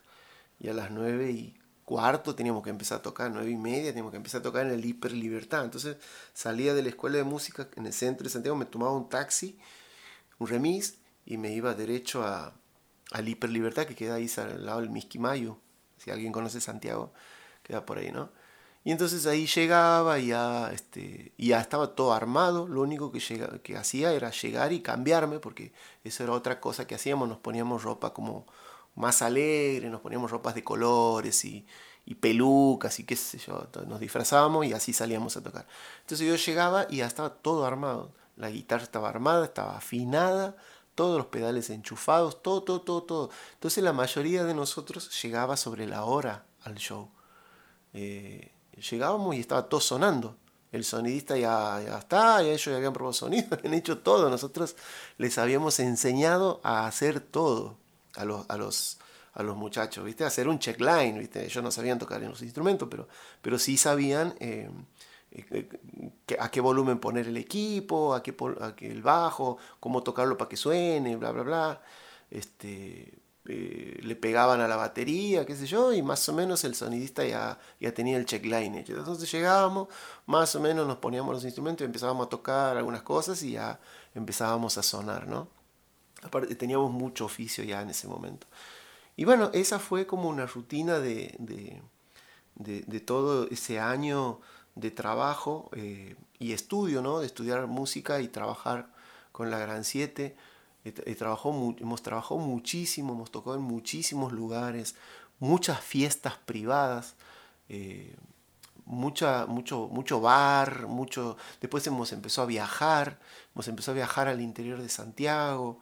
y 0.59 0.69
a 0.69 0.75
las 0.75 0.91
9 0.91 1.31
y 1.31 1.59
cuarto 1.89 2.35
teníamos 2.35 2.63
que 2.63 2.69
empezar 2.69 2.99
a 2.99 3.03
tocar, 3.03 3.31
nueve 3.31 3.51
y 3.51 3.57
media 3.57 3.93
teníamos 3.93 4.11
que 4.11 4.19
empezar 4.19 4.41
a 4.41 4.43
tocar 4.43 4.67
en 4.67 4.73
el 4.73 4.85
Hiper 4.85 5.11
Libertad. 5.13 5.65
Entonces 5.65 5.97
salía 6.35 6.75
de 6.75 6.83
la 6.83 6.91
escuela 6.91 7.17
de 7.17 7.25
música 7.25 7.67
en 7.77 7.87
el 7.87 7.95
centro 7.95 8.25
de 8.25 8.31
Santiago, 8.31 8.59
me 8.59 8.67
tomaba 8.67 8.93
un 8.93 9.09
taxi, 9.09 9.59
un 10.39 10.49
remis, 10.49 10.99
y 11.25 11.39
me 11.39 11.51
iba 11.55 11.73
derecho 11.73 12.25
a, 12.25 12.53
al 13.11 13.27
Hiper 13.27 13.49
Libertad, 13.49 13.87
que 13.87 13.95
queda 13.95 14.17
ahí 14.17 14.31
al 14.37 14.67
lado 14.67 14.81
del 14.81 14.91
Misquimayo. 14.91 15.57
Si 15.97 16.11
alguien 16.11 16.31
conoce 16.31 16.61
Santiago, 16.61 17.15
queda 17.63 17.87
por 17.87 17.97
ahí, 17.97 18.13
¿no? 18.13 18.31
Y 18.85 18.93
entonces 18.93 19.27
ahí 19.27 19.47
llegaba 19.47 20.19
y 20.19 20.29
ya, 20.29 20.71
este, 20.73 21.33
ya 21.37 21.61
estaba 21.61 21.95
todo 21.95 22.13
armado. 22.13 22.67
Lo 22.69 22.83
único 22.83 23.13
que, 23.13 23.21
llega, 23.21 23.59
que 23.59 23.77
hacía 23.77 24.13
era 24.13 24.31
llegar 24.31 24.73
y 24.73 24.81
cambiarme, 24.81 25.41
porque 25.41 25.73
eso 26.05 26.25
era 26.25 26.33
otra 26.33 26.61
cosa 26.61 26.87
que 26.87 26.95
hacíamos. 26.95 27.29
Nos 27.29 27.39
poníamos 27.39 27.83
ropa 27.83 28.15
como 28.15 28.47
más 28.99 29.23
alegre, 29.23 29.89
nos 29.89 30.01
poníamos 30.01 30.31
ropas 30.31 30.55
de 30.55 30.65
colores 30.65 31.45
y, 31.45 31.67
pelucas 32.21 32.99
y 33.01 33.05
qué 33.05 33.17
sé 33.17 33.39
yo, 33.39 33.69
nos 33.87 34.01
disfrazábamos 34.01 34.65
y 34.67 34.73
así 34.73 34.93
salíamos 34.93 35.37
a 35.37 35.43
tocar. 35.43 35.67
Entonces 36.01 36.27
yo 36.27 36.37
llegaba 36.37 36.87
y 36.89 36.99
ya 36.99 37.07
estaba 37.07 37.35
todo 37.35 37.67
armado, 37.67 38.13
la 38.37 38.51
guitarra 38.51 38.83
estaba 38.83 39.11
armada, 39.11 39.45
estaba 39.45 39.77
afinada, 39.77 40.57
todos 40.95 41.19
los 41.19 41.27
pedales 41.27 41.71
enchufados, 41.71 42.43
todo, 42.43 42.63
todo, 42.63 42.81
todo, 42.81 43.03
todo. 43.03 43.31
Entonces 43.55 43.85
la 43.85 43.93
mayoría 43.93 44.45
de 44.45 44.55
nosotros 44.55 45.23
llegaba 45.23 45.57
sobre 45.57 45.87
la 45.87 46.05
hora 46.05 46.47
al 46.63 46.77
show. 46.77 47.11
Eh, 47.93 48.53
llegábamos 48.81 49.37
y 49.37 49.41
estaba 49.41 49.69
todo 49.69 49.81
sonando. 49.81 50.37
El 50.71 50.85
sonidista 50.85 51.37
ya, 51.37 51.81
ya 51.83 51.99
está, 51.99 52.43
ya 52.43 52.49
ellos 52.49 52.65
ya 52.67 52.77
habían 52.77 52.93
probado 52.93 53.15
sonido, 53.15 53.47
habían 53.53 53.75
hecho 53.75 53.99
todo. 53.99 54.29
Nosotros 54.29 54.77
les 55.17 55.39
habíamos 55.39 55.81
enseñado 55.81 56.61
a 56.63 56.87
hacer 56.87 57.21
todo 57.21 57.77
a 58.17 58.25
los, 58.25 58.45
a 58.51 58.57
los, 58.57 58.99
a 59.35 59.43
los 59.43 59.57
muchachos, 59.57 60.05
¿viste? 60.05 60.25
hacer 60.25 60.49
un 60.49 60.59
checkline, 60.59 61.19
¿viste? 61.19 61.45
ellos 61.45 61.63
no 61.63 61.71
sabían 61.71 61.99
tocar 61.99 62.23
en 62.23 62.31
los 62.31 62.43
instrumentos, 62.43 62.89
pero, 62.91 63.09
pero 63.41 63.59
sí 63.59 63.77
sabían 63.77 64.35
eh, 64.41 64.69
eh, 65.31 65.69
a 66.39 66.51
qué 66.51 66.61
volumen 66.61 66.99
poner 66.99 67.29
el 67.29 67.37
equipo, 67.37 68.15
a 68.15 68.23
qué, 68.23 68.35
a 68.61 68.75
qué 68.75 68.91
el 68.91 69.03
bajo, 69.03 69.59
cómo 69.81 70.03
tocarlo 70.03 70.37
para 70.37 70.49
que 70.49 70.57
suene, 70.57 71.17
bla, 71.17 71.31
bla, 71.33 71.43
bla. 71.43 71.83
Este, 72.31 73.13
eh, 73.51 73.99
le 74.03 74.15
pegaban 74.15 74.61
a 74.61 74.69
la 74.69 74.77
batería, 74.77 75.47
qué 75.47 75.57
sé 75.57 75.67
yo, 75.67 75.95
y 75.95 76.03
más 76.03 76.29
o 76.29 76.35
menos 76.35 76.65
el 76.65 76.75
sonidista 76.75 77.25
ya, 77.25 77.59
ya 77.81 77.95
tenía 77.95 78.19
el 78.19 78.27
checkline 78.27 78.75
hecho. 78.75 78.95
Entonces 78.95 79.33
llegábamos, 79.33 79.89
más 80.27 80.55
o 80.55 80.61
menos 80.61 80.87
nos 80.87 80.99
poníamos 80.99 81.35
los 81.35 81.45
instrumentos 81.45 81.83
y 81.83 81.87
empezábamos 81.87 82.27
a 82.27 82.29
tocar 82.29 82.77
algunas 82.77 83.03
cosas 83.03 83.43
y 83.43 83.53
ya 83.53 83.81
empezábamos 84.15 84.77
a 84.77 84.83
sonar, 84.83 85.27
¿no? 85.27 85.49
Aparte, 86.23 86.55
teníamos 86.57 86.91
mucho 86.91 87.25
oficio 87.25 87.65
ya 87.65 87.81
en 87.81 87.89
ese 87.89 88.07
momento. 88.07 88.47
Y 89.17 89.25
bueno, 89.25 89.51
esa 89.55 89.79
fue 89.79 90.07
como 90.07 90.29
una 90.29 90.45
rutina 90.45 90.99
de, 90.99 91.81
todo 93.07 93.49
ese 93.49 93.81
año 93.81 94.41
de 94.75 94.91
trabajo 94.91 95.71
eh, 95.75 96.17
y 96.39 96.53
estudio, 96.53 97.01
¿no? 97.01 97.21
De 97.21 97.27
estudiar 97.27 97.67
música 97.67 98.21
y 98.21 98.29
trabajar 98.29 98.93
con 99.33 99.51
la 99.51 99.59
Gran 99.59 99.85
7 99.85 100.37
hemos 100.97 102.03
trabajado 102.03 102.41
muchísimo, 102.41 103.13
hemos 103.13 103.31
tocado 103.31 103.57
en 103.57 103.63
muchísimos 103.63 104.33
lugares, 104.33 104.95
muchas 105.39 105.81
fiestas 105.81 106.35
privadas, 106.45 107.15
eh, 107.69 108.15
mucho, 108.85 109.47
mucho 109.47 110.21
bar, 110.21 110.87
mucho... 110.87 111.37
Después 111.61 111.87
hemos 111.87 112.13
empezado 112.13 112.45
a 112.45 112.49
viajar, 112.49 113.19
hemos 113.55 113.69
empezado 113.69 113.93
a 113.93 113.97
viajar 113.97 114.29
al 114.29 114.41
interior 114.41 114.81
de 114.81 114.89
Santiago, 114.89 115.81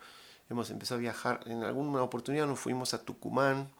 hemos 0.50 0.70
empezado 0.70 0.98
a 0.98 1.02
viajar, 1.02 1.40
en 1.46 1.62
alguna 1.62 2.02
oportunidad 2.02 2.46
nos 2.46 2.58
fuimos 2.58 2.94
a 2.94 3.04
Tucumán 3.04 3.70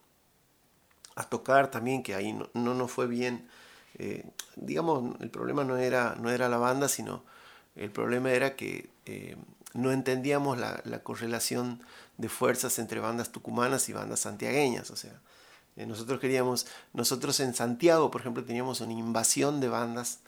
a 1.16 1.24
tocar 1.24 1.70
también, 1.70 2.02
que 2.02 2.14
ahí 2.14 2.32
no, 2.32 2.48
no 2.54 2.74
nos 2.74 2.90
fue 2.90 3.06
bien. 3.06 3.48
Eh, 3.98 4.24
digamos, 4.54 5.18
el 5.20 5.30
problema 5.30 5.64
no 5.64 5.76
era, 5.78 6.14
no 6.14 6.30
era 6.30 6.48
la 6.48 6.58
banda, 6.58 6.88
sino 6.88 7.24
el 7.74 7.90
problema 7.90 8.30
era 8.30 8.54
que 8.54 8.90
eh, 9.06 9.36
no 9.76 9.92
entendíamos 9.92 10.58
la, 10.58 11.00
correlación 11.02 11.80
de 12.16 12.28
fuerzas 12.28 12.78
entre 12.78 13.00
bandas 13.00 13.30
tucumanas 13.30 13.88
y 13.88 13.92
bandas 13.92 14.20
santiagueñas. 14.20 14.90
O 14.90 14.96
sea, 14.96 15.20
eh, 15.76 15.86
nosotros 15.86 16.20
queríamos, 16.20 16.66
nosotros 16.92 17.38
en 17.40 17.54
Santiago, 17.54 18.10
por 18.10 18.22
ejemplo, 18.22 18.44
teníamos 18.44 18.80
una 18.80 18.92
invasión 18.92 19.60
de 19.60 19.68
bandas 19.68 20.20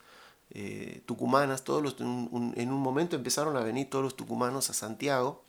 eh, 0.51 1.03
tucumanas. 1.07 1.65
Todos 1.65 1.83
los, 1.83 2.01
en 2.01 2.73
un 2.73 2.81
momento 2.81 3.17
empezaron 3.17 3.57
a 3.57 3.61
venir 3.61 3.89
todos 3.91 4.05
los 4.05 4.17
tucumanos 4.17 4.71
a 4.71 4.75
Santiago 4.75 5.45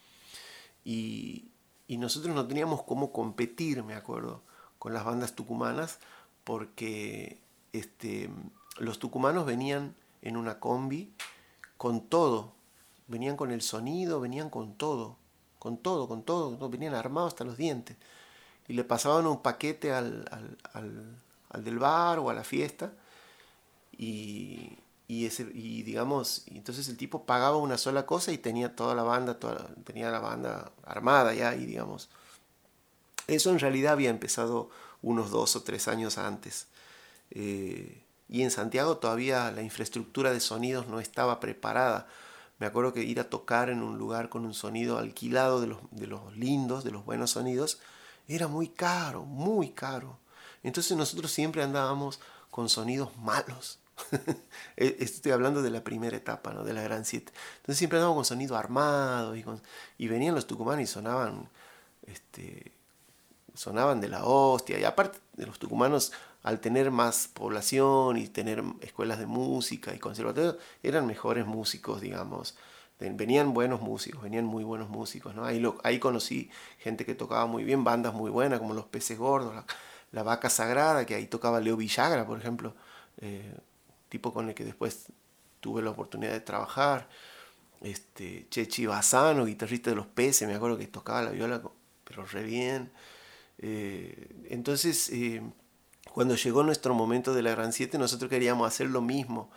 y, 0.84 1.46
nosotros 1.88 2.36
no 2.36 2.48
teníamos 2.48 2.84
cómo 2.84 3.12
competir, 3.12 3.84
me 3.84 3.96
acuerdo, 3.96 4.44
con 4.78 4.94
las 4.94 5.04
bandas 5.04 5.34
tucumanas 5.34 6.00
porque 6.44 7.42
este, 7.74 8.30
los 8.78 9.00
tucumanos 9.00 9.46
venían 9.46 9.96
en 10.22 10.38
una 10.38 10.60
combi 10.60 11.14
con 11.78 12.08
todo, 12.08 12.54
venían 13.10 13.36
con 13.36 13.52
el 13.52 13.62
sonido, 13.62 14.22
venían 14.22 14.50
con 14.50 14.76
todo, 14.76 15.18
con 15.58 15.78
todo, 15.78 16.08
con 16.08 16.24
todo, 16.24 16.70
venían 16.70 16.94
armados 16.94 17.34
hasta 17.34 17.44
los 17.44 17.58
dientes. 17.58 17.98
Y 18.68 18.74
le 18.74 18.84
pasaban 18.84 19.26
un 19.28 19.42
paquete 19.42 19.92
al, 19.92 20.26
del 21.58 21.80
bar 21.80 22.20
o 22.20 22.30
a 22.30 22.34
la 22.34 22.44
fiesta. 22.44 22.94
Y, 23.98 24.78
ese, 25.08 25.44
y 25.54 25.82
digamos, 25.82 26.44
entonces 26.48 26.88
el 26.88 26.96
tipo 26.96 27.26
pagaba 27.26 27.58
una 27.58 27.78
sola 27.78 28.06
cosa 28.06 28.32
y 28.32 28.38
tenía 28.38 28.76
toda 28.76 28.94
la 28.94 29.04
banda, 29.04 29.40
toda, 29.40 29.68
tenía 29.84 30.12
la 30.12 30.20
banda 30.20 30.72
armada 30.86 31.34
ya, 31.34 31.56
y 31.56 31.66
digamos. 31.66 32.10
Eso 33.28 33.50
en 33.50 33.60
realidad 33.60 33.94
había 33.94 34.12
empezado 34.12 34.70
unos 35.02 35.32
dos 35.32 35.56
o 35.56 35.64
tres 35.64 35.88
años 35.88 36.20
antes. 36.20 36.68
Eh, 37.32 38.04
y 38.30 38.44
en 38.44 38.52
Santiago 38.52 38.98
todavía 38.98 39.52
la 39.52 39.64
infraestructura 39.64 40.32
de 40.32 40.40
sonidos 40.40 40.88
no 40.88 41.00
estaba 41.00 41.40
preparada 41.40 42.08
me 42.60 42.68
acuerdo 42.68 42.94
que 42.94 43.04
ir 43.04 43.20
a 43.20 43.30
tocar 43.30 43.70
en 43.70 43.82
un 43.82 43.98
lugar 43.98 44.30
con 44.30 44.46
un 44.46 44.54
sonido 44.54 44.98
alquilado 44.98 45.62
de 45.62 45.68
los, 45.68 45.80
de 45.92 46.08
los 46.08 46.36
lindos, 46.36 46.84
de 46.84 46.92
los 46.92 47.06
buenos 47.06 47.32
sonidos, 47.32 47.80
era 48.28 48.48
muy 48.48 48.68
caro, 48.68 49.24
muy 49.24 49.70
caro. 49.70 50.20
Entonces 50.62 50.96
nosotros 50.96 51.32
siempre 51.32 51.64
andábamos 51.64 52.20
con 52.52 52.70
sonidos 52.70 53.16
malos. 53.18 53.80
E, 54.78 54.96
estoy 55.00 55.34
hablando 55.34 55.62
de 55.62 55.70
la 55.70 55.84
primera 55.84 56.16
etapa, 56.16 56.54
¿no? 56.54 56.64
de 56.64 56.74
la 56.74 56.82
Gran 56.82 57.04
7. 57.04 57.34
Entonces 57.58 57.78
siempre 57.78 57.98
andábamos 57.98 58.20
con 58.20 58.26
sonido 58.26 58.56
armado 58.56 59.36
y, 59.36 59.44
y 59.98 60.08
venían 60.08 60.36
los 60.36 60.48
tucumanos 60.48 60.84
y 60.84 60.88
sonaban, 60.88 61.50
este, 62.08 62.72
sonaban 63.54 64.00
de 64.00 64.08
la 64.08 64.24
hostia. 64.24 64.80
Y 64.80 64.86
aparte 64.86 65.20
de 65.34 65.46
los 65.46 65.60
tucumanos 65.60 66.14
al 66.44 66.60
tener 66.60 66.92
más 66.92 67.28
población 67.28 68.18
y 68.18 68.28
tener 68.28 68.64
escuelas 68.82 69.20
de 69.20 69.26
música 69.26 69.94
y 69.94 70.00
conservatorios, 70.00 70.56
eran 70.84 71.06
mejores 71.06 71.46
músicos, 71.46 72.02
digamos. 72.02 72.56
Venían 73.00 73.54
buenos 73.54 73.82
músicos, 73.82 74.22
venían 74.24 74.46
muy 74.46 74.64
buenos 74.64 74.90
músicos, 74.90 75.34
¿no? 75.34 75.46
Ahí, 75.46 76.00
conocí 76.00 76.50
gente 76.80 77.06
que 77.06 77.16
tocaba 77.16 77.46
muy 77.46 77.64
bien, 77.64 77.84
bandas 77.84 78.14
muy 78.14 78.30
buenas 78.30 78.60
como 78.60 78.74
Los 78.74 78.86
Peces 78.86 79.18
Gordos, 79.18 79.64
La, 80.12 80.24
Vaca 80.24 80.50
Sagrada, 80.50 81.06
que 81.06 81.16
ahí 81.16 81.26
tocaba 81.28 81.62
Leo 81.62 81.78
Villagra, 81.78 82.26
por 82.26 82.38
ejemplo, 82.40 82.76
eh, 83.22 83.56
tipo 84.10 84.34
con 84.34 84.50
el 84.50 84.56
que 84.56 84.66
después 84.66 85.06
tuve 85.62 85.82
la 85.82 85.92
oportunidad 85.92 86.32
de 86.32 86.42
trabajar. 86.42 87.08
Este, 87.82 88.48
Chechi 88.50 88.86
Bazano, 88.86 89.46
guitarrista 89.46 89.92
de 89.92 89.96
Los 89.96 90.08
Peces, 90.08 90.48
me 90.48 90.56
acuerdo 90.56 90.78
que 90.78 90.88
tocaba 90.88 91.22
la 91.22 91.32
viola, 91.32 91.62
pero 92.04 92.26
re 92.26 92.44
bien. 92.44 92.92
Eh, 93.60 94.28
entonces, 94.50 95.10
eh, 95.12 95.42
cuando 96.20 96.36
llegó 96.36 96.64
nuestro 96.64 96.94
momento 96.94 97.34
de 97.34 97.42
la 97.42 97.52
Gran 97.52 97.72
7, 97.72 97.98
nosotros 97.98 98.30
queríamos 98.30 98.68
hacer 98.68 98.90
lo 98.90 99.00
mismo 99.00 99.50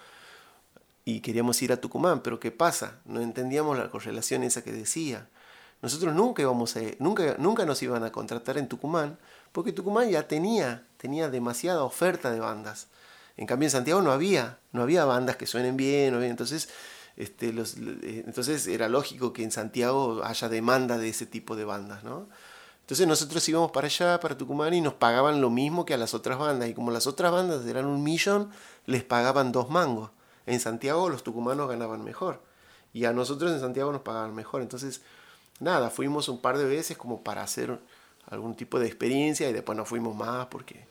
y 1.05 1.19
queríamos 1.19 1.61
ir 1.61 1.73
a 1.73 1.81
Tucumán, 1.81 2.23
pero 2.23 2.39
¿qué 2.39 2.53
pasa? 2.53 3.01
No 3.05 3.21
entendíamos 3.21 3.77
la 3.77 3.91
correlación 3.91 4.45
esa 4.45 4.63
que 4.63 4.71
decía. 4.71 5.27
Nosotros 5.81 6.15
nunca 6.15 6.41
íbamos 6.41 6.77
a, 6.77 6.83
nunca, 7.01 7.35
nunca 7.41 7.67
nos 7.67 7.83
iban 7.83 8.05
a 8.05 8.13
contratar 8.13 8.59
en 8.59 8.69
Tucumán, 8.69 9.19
porque 9.51 9.73
Tucumán 9.73 10.09
ya 10.09 10.29
tenía, 10.29 10.87
tenía 10.99 11.29
demasiada 11.31 11.83
oferta 11.83 12.31
de 12.31 12.39
bandas. 12.39 12.87
En 13.37 13.49
cambio 13.49 13.67
en 13.67 13.73
Santiago 13.73 14.01
no 14.01 14.13
había, 14.13 14.61
no 14.71 14.83
había 14.83 15.05
bandas 15.05 15.35
que 15.35 15.49
suenen 15.49 15.77
bien, 15.77 16.15
entonces, 16.23 16.69
este, 17.17 17.53
los, 17.53 17.75
eh, 17.75 18.23
entonces 18.25 18.69
era 18.69 18.89
lógico 18.89 19.33
que 19.33 19.43
en 19.43 19.51
Santiago 19.51 20.23
haya 20.23 20.49
demanda 20.49 20.97
de 20.97 21.09
ese 21.09 21.27
tipo 21.27 21.57
de 21.57 21.65
bandas, 21.65 22.05
¿no? 22.05 22.29
Entonces 22.93 23.09
nosotros 23.09 23.49
íbamos 23.49 23.71
para 23.71 23.87
allá, 23.87 24.21
para 24.21 24.37
Tucumán, 24.37 24.75
y 24.75 24.83
nos 24.83 24.93
pagaban 24.93 25.41
lo 25.41 25.49
mismo 25.49 25.87
que 25.87 25.95
a 25.95 25.97
las 25.97 26.13
otras 26.13 26.39
bandas. 26.39 26.69
Y 26.69 26.75
como 26.75 26.91
las 26.91 27.07
otras 27.07 27.33
bandas 27.33 27.65
eran 27.65 27.87
un 27.87 28.03
millón, 28.03 28.51
les 28.85 29.03
pagaban 29.03 29.51
dos 29.51 29.71
mangos. 29.71 30.11
En 30.45 30.61
Santiago 30.61 31.09
los 31.09 31.23
tucumanos 31.23 31.71
ganaban 31.71 32.05
mejor. 32.05 32.43
Y 32.93 33.07
a 33.07 33.15
nosotros 33.15 33.51
en 33.51 33.61
Santiago 33.61 33.93
nos 33.93 34.03
pagaban 34.03 34.35
mejor. 34.35 34.61
Entonces, 34.61 35.01
nada, 35.59 35.89
fuimos 35.89 36.29
un 36.29 36.43
par 36.43 36.59
de 36.59 36.67
veces 36.67 36.99
como 36.99 37.23
para 37.23 37.43
hacer 37.43 37.81
algún 38.27 38.55
tipo 38.57 38.79
de 38.79 38.89
experiencia 38.89 39.49
y 39.49 39.55
después 39.55 39.75
no 39.75 39.87
fuimos 39.87 40.15
más 40.15 40.49
porque, 40.49 40.87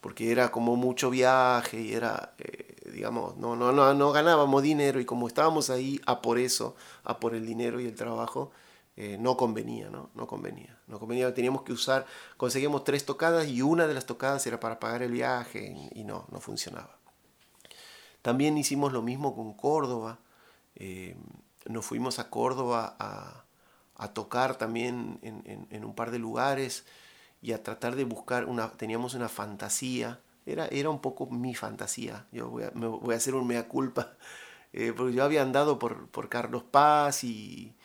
porque 0.00 0.32
era 0.32 0.50
como 0.50 0.76
mucho 0.76 1.10
viaje 1.10 1.78
y 1.78 1.92
era, 1.92 2.32
eh, 2.38 2.76
digamos, 2.94 3.36
no, 3.36 3.56
no, 3.56 3.72
no, 3.72 3.92
no 3.92 4.10
ganábamos 4.10 4.62
dinero 4.62 5.00
y 5.00 5.04
como 5.04 5.28
estábamos 5.28 5.68
ahí 5.68 6.00
a 6.06 6.22
por 6.22 6.38
eso, 6.38 6.76
a 7.04 7.20
por 7.20 7.34
el 7.34 7.44
dinero 7.44 7.78
y 7.78 7.84
el 7.84 7.94
trabajo, 7.94 8.52
eh, 8.94 9.16
no 9.18 9.38
convenía, 9.38 9.88
¿no? 9.88 10.10
No 10.14 10.26
convenía. 10.26 10.78
No 10.86 10.98
convenía, 10.98 11.32
teníamos 11.32 11.62
que 11.62 11.72
usar, 11.72 12.04
conseguíamos 12.36 12.84
tres 12.84 13.06
tocadas 13.06 13.46
y 13.48 13.62
una 13.62 13.86
de 13.86 13.94
las 13.94 14.04
tocadas 14.04 14.46
era 14.46 14.60
para 14.60 14.78
pagar 14.80 15.02
el 15.02 15.12
viaje 15.12 15.74
y, 15.92 16.04
no, 16.04 16.26
no 16.30 16.40
funcionaba. 16.40 16.98
También 18.20 18.58
hicimos 18.58 18.92
lo 18.92 19.02
mismo 19.02 19.34
con 19.34 19.54
Córdoba. 19.54 20.18
Eh, 20.76 21.16
nos 21.66 21.86
fuimos 21.86 22.18
a 22.18 22.28
Córdoba 22.28 22.96
a, 22.98 23.38
tocar 24.14 24.56
también 24.56 25.20
en, 25.22 25.84
un 25.84 25.94
par 25.94 26.10
de 26.10 26.18
lugares 26.18 26.84
y 27.40 27.52
a 27.52 27.62
tratar 27.62 27.94
de 27.94 28.02
buscar 28.02 28.46
una, 28.46 28.72
teníamos 28.72 29.14
una 29.14 29.28
fantasía, 29.28 30.18
era, 30.44 30.66
era 30.66 30.90
un 30.90 31.00
poco 31.00 31.26
mi 31.30 31.54
fantasía, 31.54 32.26
yo 32.32 32.48
voy 32.50 32.64
a, 32.64 32.70
voy 32.74 33.14
a 33.14 33.16
hacer 33.16 33.36
un 33.36 33.46
mea 33.46 33.68
culpa, 33.68 34.14
eh, 34.72 34.92
porque 34.96 35.14
yo 35.14 35.22
había 35.22 35.42
andado 35.42 35.78
por, 35.78 36.08
por 36.08 36.28
Carlos 36.28 36.64
Paz 36.64 37.22
y, 37.22 37.76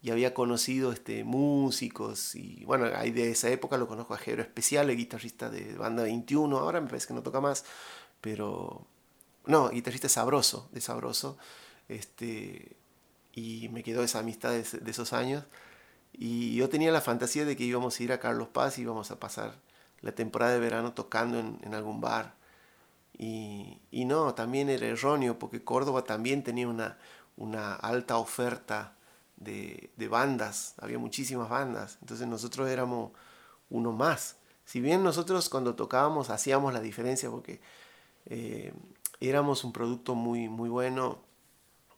y 0.00 0.10
había 0.10 0.32
conocido 0.34 0.92
este, 0.92 1.24
músicos 1.24 2.34
y 2.34 2.64
bueno, 2.64 2.86
ahí 2.94 3.10
de 3.10 3.30
esa 3.30 3.50
época 3.50 3.76
lo 3.76 3.88
conozco 3.88 4.14
a 4.14 4.18
Jero 4.18 4.42
Especial, 4.42 4.88
el 4.90 4.96
guitarrista 4.96 5.50
de 5.50 5.74
Banda 5.74 6.04
21, 6.04 6.56
ahora 6.58 6.80
me 6.80 6.88
parece 6.88 7.08
que 7.08 7.14
no 7.14 7.22
toca 7.22 7.40
más, 7.40 7.64
pero 8.20 8.86
no, 9.46 9.70
guitarrista 9.70 10.08
sabroso, 10.08 10.68
de 10.72 10.80
sabroso, 10.80 11.36
este, 11.88 12.76
y 13.32 13.68
me 13.70 13.82
quedó 13.82 14.02
esa 14.04 14.20
amistad 14.20 14.52
de, 14.52 14.90
esos 14.90 15.12
años 15.12 15.44
y 16.12 16.56
yo 16.56 16.68
tenía 16.68 16.92
la 16.92 17.00
fantasía 17.00 17.44
de 17.44 17.56
que 17.56 17.64
íbamos 17.64 17.98
a 17.98 18.02
ir 18.02 18.12
a 18.12 18.20
Carlos 18.20 18.48
Paz 18.48 18.78
y 18.78 18.82
íbamos 18.82 19.10
a 19.10 19.18
pasar 19.18 19.54
la 20.00 20.12
temporada 20.12 20.52
de 20.52 20.60
verano 20.60 20.92
tocando 20.92 21.38
en, 21.38 21.58
en 21.62 21.74
algún 21.74 22.00
bar. 22.00 22.34
Y, 23.16 23.80
y, 23.90 24.04
no, 24.04 24.34
también 24.34 24.68
era 24.68 24.86
erróneo 24.86 25.38
porque 25.38 25.64
Córdoba 25.64 26.04
también 26.04 26.44
tenía 26.44 26.68
una, 26.68 26.98
una 27.36 27.74
alta 27.74 28.16
oferta 28.16 28.97
de, 29.40 30.08
bandas, 30.08 30.74
había 30.78 30.98
muchísimas 30.98 31.48
bandas, 31.48 31.98
entonces 32.00 32.26
nosotros 32.26 32.68
éramos 32.68 33.12
uno 33.70 33.92
más. 33.92 34.36
Si 34.64 34.80
bien 34.80 35.02
nosotros 35.02 35.48
cuando 35.48 35.74
tocábamos 35.74 36.30
hacíamos 36.30 36.72
la 36.72 36.80
diferencia 36.80 37.30
porque 37.30 37.60
eh, 38.26 38.72
éramos 39.20 39.64
un 39.64 39.72
producto 39.72 40.14
muy, 40.14 40.48
muy 40.48 40.68
bueno, 40.68 41.18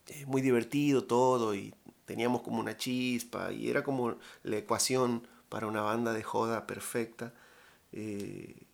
eh, 0.08 0.24
muy 0.26 0.42
divertido 0.42 1.04
todo 1.04 1.54
y 1.54 1.74
teníamos 2.04 2.42
como 2.42 2.60
una 2.60 2.76
chispa 2.76 3.52
y 3.52 3.70
era 3.70 3.82
como 3.82 4.16
la 4.42 4.56
ecuación 4.56 5.26
para 5.48 5.66
una 5.66 5.82
banda 5.82 6.12
de 6.12 6.22
joda 6.22 6.66
perfecta. 6.66 7.34
Eh, 7.92 8.66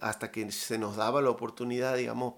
hasta 0.00 0.32
que 0.32 0.50
se 0.50 0.78
nos 0.78 0.96
daba 0.96 1.22
la 1.22 1.30
oportunidad, 1.30 1.96
digamos, 1.96 2.34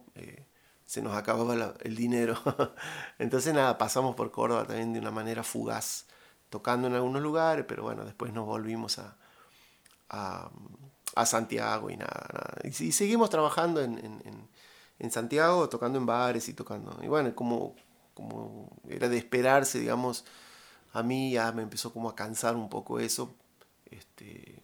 se 0.92 1.00
nos 1.00 1.16
acababa 1.16 1.72
el 1.80 1.96
dinero. 1.96 2.38
Entonces 3.18 3.54
nada, 3.54 3.78
pasamos 3.78 4.14
por 4.14 4.30
Córdoba 4.30 4.66
también 4.66 4.92
de 4.92 4.98
una 4.98 5.10
manera 5.10 5.42
fugaz, 5.42 6.04
tocando 6.50 6.86
en 6.86 6.92
algunos 6.92 7.22
lugares, 7.22 7.64
pero 7.66 7.82
bueno, 7.82 8.04
después 8.04 8.30
nos 8.34 8.44
volvimos 8.44 8.98
a, 8.98 9.16
a, 10.10 11.24
Santiago 11.24 11.88
y 11.88 11.96
nada, 11.96 12.58
Y, 12.62 12.92
seguimos 12.92 13.30
trabajando 13.30 13.80
en, 13.80 14.50
en, 14.98 15.10
Santiago, 15.10 15.66
tocando 15.70 15.98
en 15.98 16.04
bares 16.04 16.50
y 16.50 16.52
tocando. 16.52 16.94
Y 17.02 17.06
bueno, 17.06 17.34
como, 17.34 17.74
como 18.12 18.68
era 18.86 19.08
de 19.08 19.16
esperarse, 19.16 19.80
digamos, 19.80 20.26
a 20.92 21.02
mí 21.02 21.32
ya 21.32 21.52
me 21.52 21.62
empezó 21.62 21.90
como 21.94 22.10
a 22.10 22.14
cansar 22.14 22.54
un 22.54 22.68
poco 22.68 23.00
eso. 23.00 23.34
Este, 23.86 24.62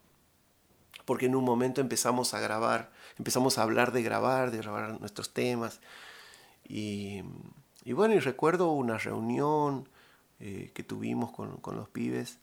porque 1.07 1.25
en 1.25 1.37
un 1.37 1.45
momento 1.45 1.81
empezamos 1.81 2.35
a 2.35 2.41
grabar, 2.41 2.93
empezamos 3.17 3.57
a 3.57 3.63
hablar 3.63 3.93
de 3.93 4.03
grabar, 4.03 4.51
de 4.51 4.59
grabar 4.59 5.01
nuestros 5.01 5.33
temas. 5.33 5.81
Y, 6.69 7.23
bueno, 7.93 8.15
y 8.15 8.19
recuerdo 8.19 8.73
una 8.73 8.99
reunión 8.99 9.89
eh, 10.41 10.71
que 10.75 10.83
tuvimos 10.83 11.33
con, 11.33 11.57
con 11.57 11.77
los 11.77 11.89
pibes 11.89 12.39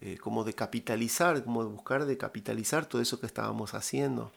eh, 0.00 0.18
como 0.18 0.44
de 0.44 0.54
capitalizar, 0.54 1.42
como 1.44 1.64
de 1.64 1.70
buscar 1.70 2.04
de 2.04 2.18
capitalizar 2.18 2.86
todo 2.86 3.00
eso 3.00 3.20
que 3.20 3.26
estábamos 3.26 3.74
haciendo. 3.74 4.32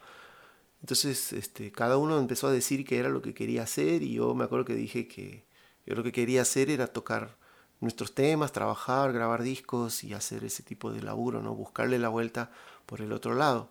Entonces 0.82 1.34
este, 1.34 1.72
cada 1.72 1.98
uno 1.98 2.20
empezó 2.20 2.48
a 2.48 2.52
decir 2.52 2.86
que 2.86 3.00
era 3.00 3.10
lo 3.10 3.22
que 3.22 3.34
quería 3.34 3.64
hacer 3.64 4.04
y 4.04 4.14
yo 4.14 4.34
me 4.36 4.46
acuerdo 4.46 4.66
que 4.66 4.76
dije 4.76 5.08
que 5.08 5.46
yo 5.86 5.96
lo 5.96 6.04
que 6.04 6.12
quería 6.12 6.44
hacer 6.44 6.70
era 6.70 6.88
tocar 6.88 7.36
nuestros 7.80 8.14
temas, 8.14 8.52
trabajar, 8.52 9.12
grabar 9.14 9.44
discos 9.44 10.04
y 10.04 10.14
hacer 10.14 10.44
ese 10.44 10.64
tipo 10.64 10.92
de 10.92 11.02
laburo, 11.02 11.42
¿no? 11.42 11.56
buscarle 11.56 12.00
la 12.00 12.10
vuelta 12.10 12.52
por 12.86 13.02
el 13.02 13.12
otro 13.12 13.36
lado. 13.36 13.70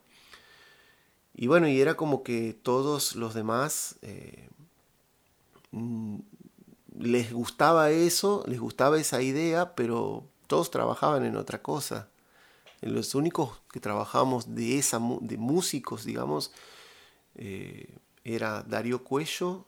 Y 1.34 1.46
bueno, 1.46 1.68
y 1.68 1.80
era 1.80 1.94
como 1.94 2.22
que 2.22 2.52
todos 2.52 3.14
los 3.16 3.34
demás 3.34 3.96
eh, 4.02 4.48
les 6.98 7.32
gustaba 7.32 7.90
eso, 7.90 8.44
les 8.46 8.60
gustaba 8.60 8.98
esa 8.98 9.22
idea, 9.22 9.74
pero 9.74 10.28
todos 10.46 10.70
trabajaban 10.70 11.24
en 11.24 11.36
otra 11.36 11.62
cosa. 11.62 12.08
Los 12.80 13.14
únicos 13.14 13.60
que 13.72 13.80
trabajamos 13.80 14.54
de, 14.54 14.78
esa, 14.78 15.00
de 15.20 15.36
músicos, 15.36 16.04
digamos, 16.04 16.52
eh, 17.34 17.98
era 18.24 18.62
Darío 18.62 19.04
Cuello, 19.04 19.64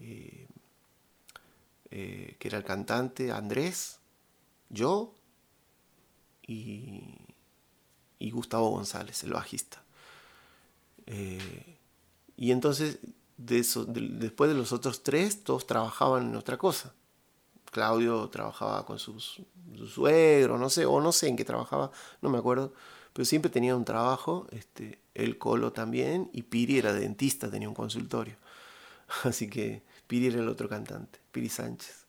eh, 0.00 0.46
eh, 1.90 2.36
que 2.38 2.48
era 2.48 2.58
el 2.58 2.64
cantante, 2.64 3.32
Andrés, 3.32 3.98
yo 4.68 5.14
y 6.46 7.18
Gustavo 8.30 8.70
González, 8.70 9.22
el 9.22 9.32
bajista. 9.32 9.82
y 12.36 12.50
entonces, 12.50 12.98
después 13.36 14.50
de 14.50 14.56
los 14.56 14.72
otros 14.72 15.02
tres, 15.02 15.42
todos 15.42 15.66
trabajaban 15.66 16.28
en 16.30 16.36
otra 16.36 16.56
cosa. 16.56 16.92
Claudio 17.70 18.28
trabajaba 18.28 18.86
con 18.86 18.98
sus, 18.98 19.42
su 19.76 19.86
suegro, 19.86 20.58
no 20.58 20.70
sé, 20.70 20.86
o 20.86 21.00
no 21.00 21.10
sé 21.10 21.28
en 21.28 21.36
qué 21.36 21.44
trabajaba, 21.44 21.90
no 22.22 22.30
me 22.30 22.38
acuerdo, 22.38 22.72
pero 23.12 23.24
siempre 23.24 23.50
tenía 23.50 23.74
un 23.74 23.84
trabajo, 23.84 24.46
este, 24.52 25.00
el 25.14 25.38
Colo 25.38 25.72
también, 25.72 26.30
y 26.32 26.42
Piri 26.42 26.78
era 26.78 26.92
dentista, 26.92 27.50
tenía 27.50 27.68
un 27.68 27.74
consultorio. 27.74 28.36
Así 29.24 29.50
que 29.50 29.82
Piri 30.06 30.28
era 30.28 30.40
el 30.40 30.48
otro 30.48 30.68
cantante, 30.68 31.18
Piri 31.32 31.48
Sánchez. 31.48 32.06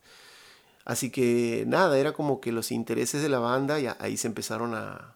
Así 0.86 1.10
que 1.10 1.64
nada, 1.68 1.98
era 1.98 2.14
como 2.14 2.40
que 2.40 2.52
los 2.52 2.72
intereses 2.72 3.24
de 3.24 3.30
la 3.30 3.40
banda, 3.40 3.80
y 3.80 3.88
ahí 3.88 4.18
se 4.18 4.28
empezaron 4.28 4.76
a, 4.76 5.16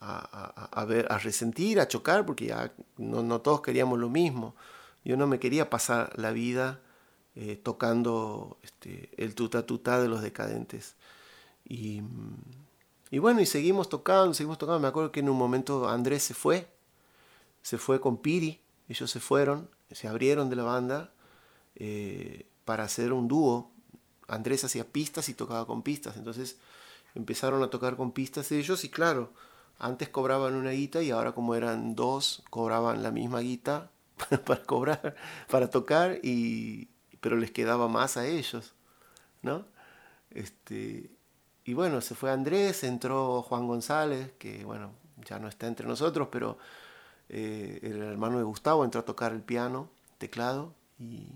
a, 0.00 0.68
a, 0.72 0.84
ver, 0.84 1.06
a 1.10 1.18
resentir, 1.18 1.80
a 1.80 1.88
chocar, 1.88 2.26
porque 2.26 2.46
ya 2.46 2.72
no, 2.98 3.22
no 3.22 3.40
todos 3.40 3.62
queríamos 3.62 3.98
lo 3.98 4.10
mismo. 4.10 4.54
Yo 5.04 5.16
no 5.16 5.26
me 5.26 5.38
quería 5.38 5.70
pasar 5.70 6.12
la 6.18 6.30
vida 6.32 6.80
eh, 7.36 7.56
tocando 7.56 8.58
este, 8.62 9.10
el 9.16 9.34
tuta 9.34 9.64
tuta 9.64 10.00
de 10.00 10.08
los 10.08 10.20
decadentes. 10.22 10.96
Y, 11.64 12.02
bueno, 13.18 13.40
y 13.40 13.46
seguimos 13.46 13.88
tocando, 13.88 14.34
seguimos 14.34 14.58
tocando. 14.58 14.80
Me 14.80 14.88
acuerdo 14.88 15.12
que 15.12 15.20
en 15.20 15.30
un 15.30 15.38
momento 15.38 15.88
Andrés 15.88 16.22
se 16.24 16.34
fue, 16.34 16.68
se 17.62 17.78
fue 17.78 18.00
con 18.00 18.18
Piri, 18.18 18.60
ellos 18.88 19.10
se 19.10 19.20
fueron, 19.20 19.70
se 19.90 20.08
abrieron 20.08 20.50
de 20.50 20.56
la 20.56 20.64
banda 20.64 21.12
eh, 21.76 22.46
para 22.64 22.84
hacer 22.84 23.12
un 23.12 23.28
dúo. 23.28 23.70
Andrés 24.26 24.64
hacía 24.64 24.84
pistas 24.84 25.28
y 25.28 25.34
tocaba 25.34 25.66
con 25.66 25.82
pistas, 25.82 26.16
entonces 26.16 26.58
empezaron 27.14 27.62
a 27.62 27.70
tocar 27.70 27.96
con 27.96 28.12
pistas 28.12 28.52
ellos 28.52 28.84
y 28.84 28.88
claro, 28.88 29.32
antes 29.78 30.08
cobraban 30.08 30.54
una 30.54 30.70
guita 30.70 31.02
y 31.02 31.10
ahora 31.10 31.32
como 31.32 31.54
eran 31.54 31.94
dos, 31.96 32.42
cobraban 32.50 33.02
la 33.02 33.10
misma 33.10 33.40
guita 33.40 33.90
para 34.46 34.62
cobrar, 34.62 35.16
para 35.48 35.70
tocar 35.70 36.18
y, 36.22 36.88
pero 37.20 37.36
les 37.36 37.50
quedaba 37.50 37.88
más 37.88 38.16
a 38.16 38.26
ellos, 38.26 38.74
¿no? 39.42 39.64
Este, 40.30 41.10
y 41.64 41.74
bueno, 41.74 42.00
se 42.00 42.14
fue 42.14 42.30
Andrés, 42.30 42.84
entró 42.84 43.42
Juan 43.42 43.66
González, 43.66 44.32
que 44.38 44.64
bueno, 44.64 44.92
ya 45.24 45.38
no 45.38 45.48
está 45.48 45.66
entre 45.66 45.86
nosotros, 45.86 46.28
pero 46.30 46.58
eh, 47.28 47.78
el 47.82 48.02
hermano 48.02 48.38
de 48.38 48.44
Gustavo, 48.44 48.84
entró 48.84 49.00
a 49.00 49.04
tocar 49.04 49.32
el 49.32 49.42
piano, 49.42 49.88
teclado, 50.18 50.74
y, 50.98 51.28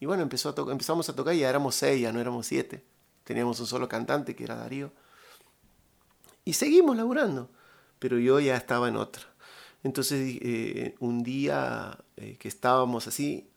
y 0.00 0.06
bueno, 0.06 0.22
empezó 0.22 0.48
a 0.50 0.72
empezamos 0.72 1.08
a 1.08 1.14
tocar 1.14 1.34
y 1.34 1.40
ya 1.40 1.48
éramos 1.48 1.74
seis, 1.74 2.00
ya 2.00 2.12
no 2.12 2.20
éramos 2.20 2.46
siete. 2.46 2.84
Teníamos 3.24 3.60
un 3.60 3.66
solo 3.66 3.88
cantante, 3.88 4.34
que 4.34 4.44
era 4.44 4.56
Darío. 4.56 4.90
Y 6.44 6.54
seguimos 6.54 6.96
laburando, 6.96 7.48
pero 7.98 8.18
yo 8.18 8.40
ya 8.40 8.56
estaba 8.56 8.88
en 8.88 8.96
otra. 8.96 9.22
Entonces, 9.82 10.38
eh, 10.40 10.94
un 11.00 11.22
día 11.22 11.98
eh, 12.16 12.36
que 12.38 12.48
estábamos 12.48 13.06
así, 13.06 13.50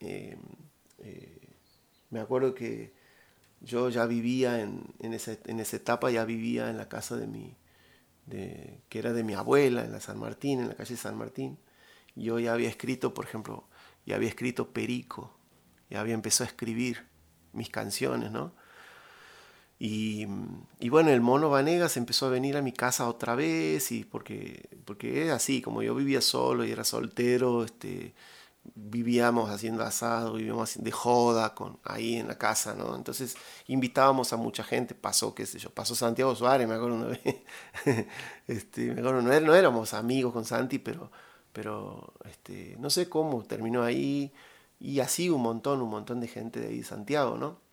me 2.09 2.19
acuerdo 2.19 2.55
que 2.55 2.93
yo 3.61 3.89
ya 3.89 4.05
vivía 4.05 4.61
en, 4.61 4.83
en, 4.99 5.13
esa, 5.13 5.33
etapa, 5.75 6.11
ya 6.11 6.25
vivía 6.25 6.69
en 6.69 6.77
la 6.77 6.87
casa 6.87 7.17
de 7.17 7.27
mi, 7.27 7.57
de, 8.25 8.81
que 8.89 8.99
era 8.99 9.13
de 9.13 9.23
mi 9.23 9.33
abuela, 9.33 9.83
en 9.83 9.91
la 9.91 9.99
San 9.99 10.19
Martín, 10.19 10.59
en 10.59 10.69
la 10.69 10.75
calle 10.75 10.97
San 10.97 11.17
Martín. 11.17 11.57
Yo 12.15 12.39
ya 12.39 12.53
había 12.53 12.69
escrito, 12.69 13.13
por 13.13 13.25
ejemplo, 13.25 13.67
ya 14.05 14.15
había 14.15 14.29
escrito 14.29 14.71
Perico, 14.71 15.37
ya 15.89 15.99
había 15.99 16.13
empezado 16.13 16.45
a 16.45 16.51
escribir 16.51 17.05
mis 17.53 17.69
canciones, 17.69 18.31
¿no? 18.31 18.53
Y, 19.77 20.25
bueno, 20.89 21.09
el 21.11 21.21
mono 21.21 21.49
Vanegas 21.49 21.97
empezó 21.97 22.27
a 22.27 22.29
venir 22.29 22.55
a 22.57 22.61
mi 22.61 22.71
casa 22.71 23.09
otra 23.09 23.35
vez, 23.35 23.91
y 23.91 24.05
porque, 24.05 24.69
porque 24.85 25.25
es 25.27 25.31
así, 25.31 25.61
como 25.61 25.81
yo 25.83 25.93
vivía 25.95 26.21
solo 26.21 26.63
y 26.65 26.71
era 26.71 26.85
soltero, 26.85 27.65
este, 27.65 28.13
vivíamos 28.75 29.49
haciendo 29.49 29.83
asado, 29.83 30.33
vivíamos 30.33 30.81
de 30.81 30.91
joda 30.91 31.53
con, 31.53 31.79
ahí 31.83 32.15
en 32.15 32.27
la 32.27 32.37
casa, 32.37 32.73
¿no? 32.75 32.95
Entonces 32.95 33.35
invitábamos 33.67 34.33
a 34.33 34.37
mucha 34.37 34.63
gente, 34.63 34.95
pasó, 34.95 35.35
qué 35.35 35.45
sé 35.45 35.59
yo, 35.59 35.69
pasó 35.69 35.93
Santiago 35.95 36.35
Suárez, 36.35 36.67
me 36.67 36.75
acuerdo 36.75 36.95
una 36.95 37.05
vez, 37.07 37.19
este, 38.47 38.93
me 38.93 39.01
acuerdo, 39.01 39.21
no, 39.21 39.39
no, 39.41 39.55
éramos 39.55 39.93
amigos 39.93 40.33
con 40.33 40.45
Santi, 40.45 40.79
pero, 40.79 41.11
pero 41.53 42.13
este, 42.25 42.75
no 42.79 42.89
sé 42.89 43.09
cómo, 43.09 43.43
terminó 43.43 43.83
ahí, 43.83 44.31
y 44.79 44.99
así 44.99 45.29
un 45.29 45.41
montón, 45.41 45.81
un 45.81 45.89
montón 45.89 46.19
de 46.21 46.27
gente 46.27 46.59
de 46.59 46.67
ahí 46.69 46.77
de 46.79 46.83
Santiago, 46.85 47.37
¿no? 47.37 47.64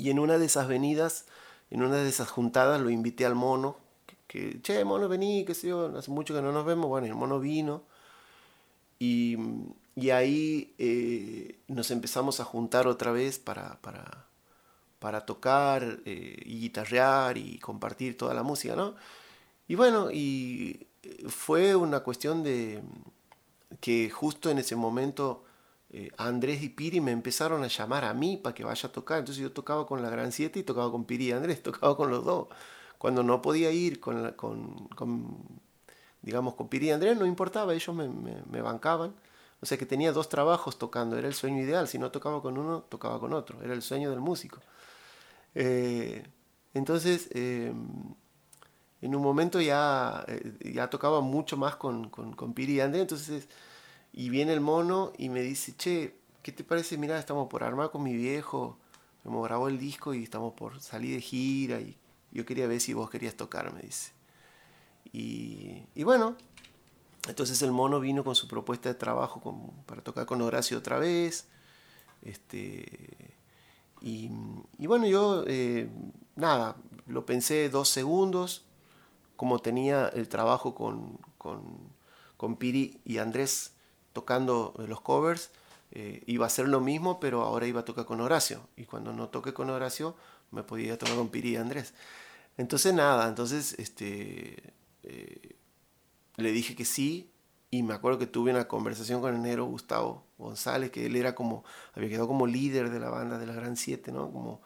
Y 0.00 0.10
en 0.10 0.18
una 0.18 0.38
de 0.38 0.46
esas 0.46 0.68
venidas, 0.68 1.26
en 1.70 1.82
una 1.82 1.96
de 1.96 2.08
esas 2.08 2.30
juntadas, 2.30 2.80
lo 2.80 2.90
invité 2.90 3.26
al 3.26 3.34
mono, 3.34 3.76
que, 4.06 4.16
que 4.26 4.62
che, 4.62 4.84
mono, 4.84 5.08
vení, 5.08 5.44
qué 5.44 5.54
sé 5.54 5.68
yo, 5.68 5.96
hace 5.96 6.10
mucho 6.10 6.34
que 6.34 6.42
no 6.42 6.52
nos 6.52 6.64
vemos, 6.64 6.88
bueno, 6.88 7.06
el 7.06 7.14
mono 7.14 7.38
vino, 7.40 7.82
y 8.98 9.36
y 10.00 10.10
ahí 10.10 10.74
eh, 10.78 11.58
nos 11.68 11.90
empezamos 11.90 12.40
a 12.40 12.44
juntar 12.44 12.86
otra 12.86 13.12
vez 13.12 13.38
para, 13.38 13.80
para, 13.82 14.26
para 14.98 15.26
tocar 15.26 16.00
eh, 16.04 16.42
y 16.44 16.60
guitarrear 16.60 17.36
y 17.36 17.58
compartir 17.58 18.16
toda 18.16 18.32
la 18.32 18.42
música, 18.42 18.76
¿no? 18.76 18.94
Y 19.68 19.74
bueno, 19.74 20.10
y 20.10 20.86
eh, 21.02 21.24
fue 21.28 21.74
una 21.76 22.00
cuestión 22.00 22.42
de 22.42 22.82
que 23.80 24.10
justo 24.10 24.48
en 24.50 24.58
ese 24.58 24.74
momento 24.74 25.44
Andrés 26.16 26.62
y 26.62 26.68
Piri 26.68 27.00
me 27.00 27.10
empezaron 27.10 27.64
a 27.64 27.66
llamar 27.66 28.04
a 28.04 28.14
mí 28.14 28.36
para 28.36 28.54
que 28.54 28.64
vaya 28.64 28.88
a 28.88 28.92
tocar. 28.92 29.18
Entonces 29.18 29.42
yo 29.42 29.52
tocaba 29.52 29.86
con 29.86 30.02
la 30.02 30.10
Gran 30.10 30.32
Siete 30.32 30.60
y 30.60 30.62
tocaba 30.62 30.90
con 30.90 31.04
Piri 31.04 31.28
y 31.28 31.32
Andrés, 31.32 31.62
tocaba 31.64 31.96
con 31.96 32.10
los 32.10 32.24
dos. 32.24 32.48
Cuando 32.98 33.22
no 33.22 33.42
podía 33.42 33.70
ir 33.72 33.98
con, 34.00 34.32
con, 34.32 34.88
con 34.88 35.60
digamos, 36.22 36.54
con 36.54 36.68
Piri 36.68 36.88
y 36.88 36.90
Andrés, 36.90 37.18
no 37.18 37.26
importaba, 37.26 37.74
ellos 37.74 37.94
me, 37.94 38.62
bancaban. 38.62 39.14
O 39.60 39.66
sea 39.66 39.76
que 39.78 39.86
tenía 39.86 40.12
dos 40.12 40.28
trabajos 40.28 40.78
tocando, 40.78 41.16
era 41.18 41.28
el 41.28 41.34
sueño 41.34 41.62
ideal. 41.62 41.86
Si 41.88 41.98
no 41.98 42.10
tocaba 42.10 42.40
con 42.42 42.58
uno, 42.58 42.82
tocaba 42.82 43.20
con 43.20 43.32
otro. 43.32 43.62
Era 43.62 43.74
el 43.74 43.82
sueño 43.82 44.10
del 44.10 44.20
músico. 44.20 44.58
Eh, 45.54 46.24
entonces, 46.74 47.28
eh, 47.32 47.72
en 49.02 49.14
un 49.14 49.22
momento 49.22 49.60
ya, 49.60 50.24
eh, 50.28 50.86
tocaba 50.90 51.20
mucho 51.20 51.56
más 51.56 51.76
con, 51.76 52.10
Piri 52.54 52.74
y 52.74 52.80
Andrés, 52.80 53.02
entonces, 53.02 53.48
y 54.12 54.28
viene 54.28 54.52
el 54.52 54.60
mono 54.60 55.12
y 55.18 55.28
me 55.28 55.42
dice, 55.42 55.74
che, 55.76 56.14
¿qué 56.42 56.52
te 56.52 56.64
parece? 56.64 56.98
Mira, 56.98 57.18
estamos 57.18 57.48
por 57.48 57.62
armar 57.62 57.90
con 57.90 58.02
mi 58.02 58.14
viejo, 58.14 58.78
hemos 59.24 59.44
grabado 59.44 59.68
el 59.68 59.78
disco 59.78 60.14
y 60.14 60.24
estamos 60.24 60.54
por 60.54 60.80
salir 60.80 61.14
de 61.14 61.20
gira 61.20 61.80
y 61.80 61.96
yo 62.32 62.44
quería 62.44 62.66
ver 62.66 62.80
si 62.80 62.92
vos 62.92 63.10
querías 63.10 63.34
tocar, 63.34 63.72
me 63.72 63.82
dice. 63.82 64.12
Y, 65.12 65.82
y 65.94 66.04
bueno, 66.04 66.36
entonces 67.28 67.60
el 67.62 67.72
mono 67.72 68.00
vino 68.00 68.24
con 68.24 68.34
su 68.34 68.48
propuesta 68.48 68.88
de 68.88 68.94
trabajo 68.94 69.40
para 69.86 70.02
tocar 70.02 70.26
con 70.26 70.40
Horacio 70.42 70.78
otra 70.78 70.98
vez. 70.98 71.48
Este, 72.22 73.34
y, 74.00 74.30
y 74.78 74.86
bueno, 74.86 75.06
yo, 75.06 75.44
eh, 75.46 75.88
nada, 76.36 76.76
lo 77.06 77.26
pensé 77.26 77.68
dos 77.68 77.88
segundos, 77.88 78.64
como 79.36 79.58
tenía 79.58 80.08
el 80.08 80.28
trabajo 80.28 80.74
con, 80.74 81.18
con, 81.38 81.62
con 82.36 82.56
Piri 82.56 83.00
y 83.04 83.18
Andrés 83.18 83.72
tocando 84.12 84.74
los 84.86 85.00
covers, 85.00 85.50
eh, 85.92 86.22
iba 86.26 86.46
a 86.46 86.50
ser 86.50 86.68
lo 86.68 86.80
mismo, 86.80 87.18
pero 87.20 87.42
ahora 87.42 87.66
iba 87.66 87.80
a 87.80 87.84
tocar 87.84 88.04
con 88.04 88.20
Horacio. 88.20 88.68
Y 88.76 88.84
cuando 88.84 89.12
no 89.12 89.28
toque 89.28 89.52
con 89.52 89.70
Horacio, 89.70 90.16
me 90.50 90.62
podía 90.62 90.98
tocar 90.98 91.16
con 91.16 91.28
Piri 91.28 91.50
y 91.50 91.56
Andrés. 91.56 91.94
Entonces 92.56 92.94
nada, 92.94 93.28
entonces 93.28 93.74
este, 93.78 94.74
eh, 95.02 95.56
le 96.36 96.52
dije 96.52 96.76
que 96.76 96.84
sí 96.84 97.30
y 97.70 97.82
me 97.82 97.94
acuerdo 97.94 98.18
que 98.18 98.26
tuve 98.26 98.50
una 98.50 98.66
conversación 98.68 99.20
con 99.20 99.34
el 99.34 99.42
negro 99.42 99.64
Gustavo 99.64 100.24
González, 100.38 100.90
que 100.90 101.06
él 101.06 101.16
era 101.16 101.34
como, 101.34 101.64
había 101.94 102.08
quedado 102.08 102.26
como 102.26 102.46
líder 102.46 102.90
de 102.90 103.00
la 103.00 103.10
banda 103.10 103.38
de 103.38 103.46
la 103.46 103.54
Gran 103.54 103.76
Siete, 103.76 104.10
¿no? 104.10 104.30
Como, 104.32 104.60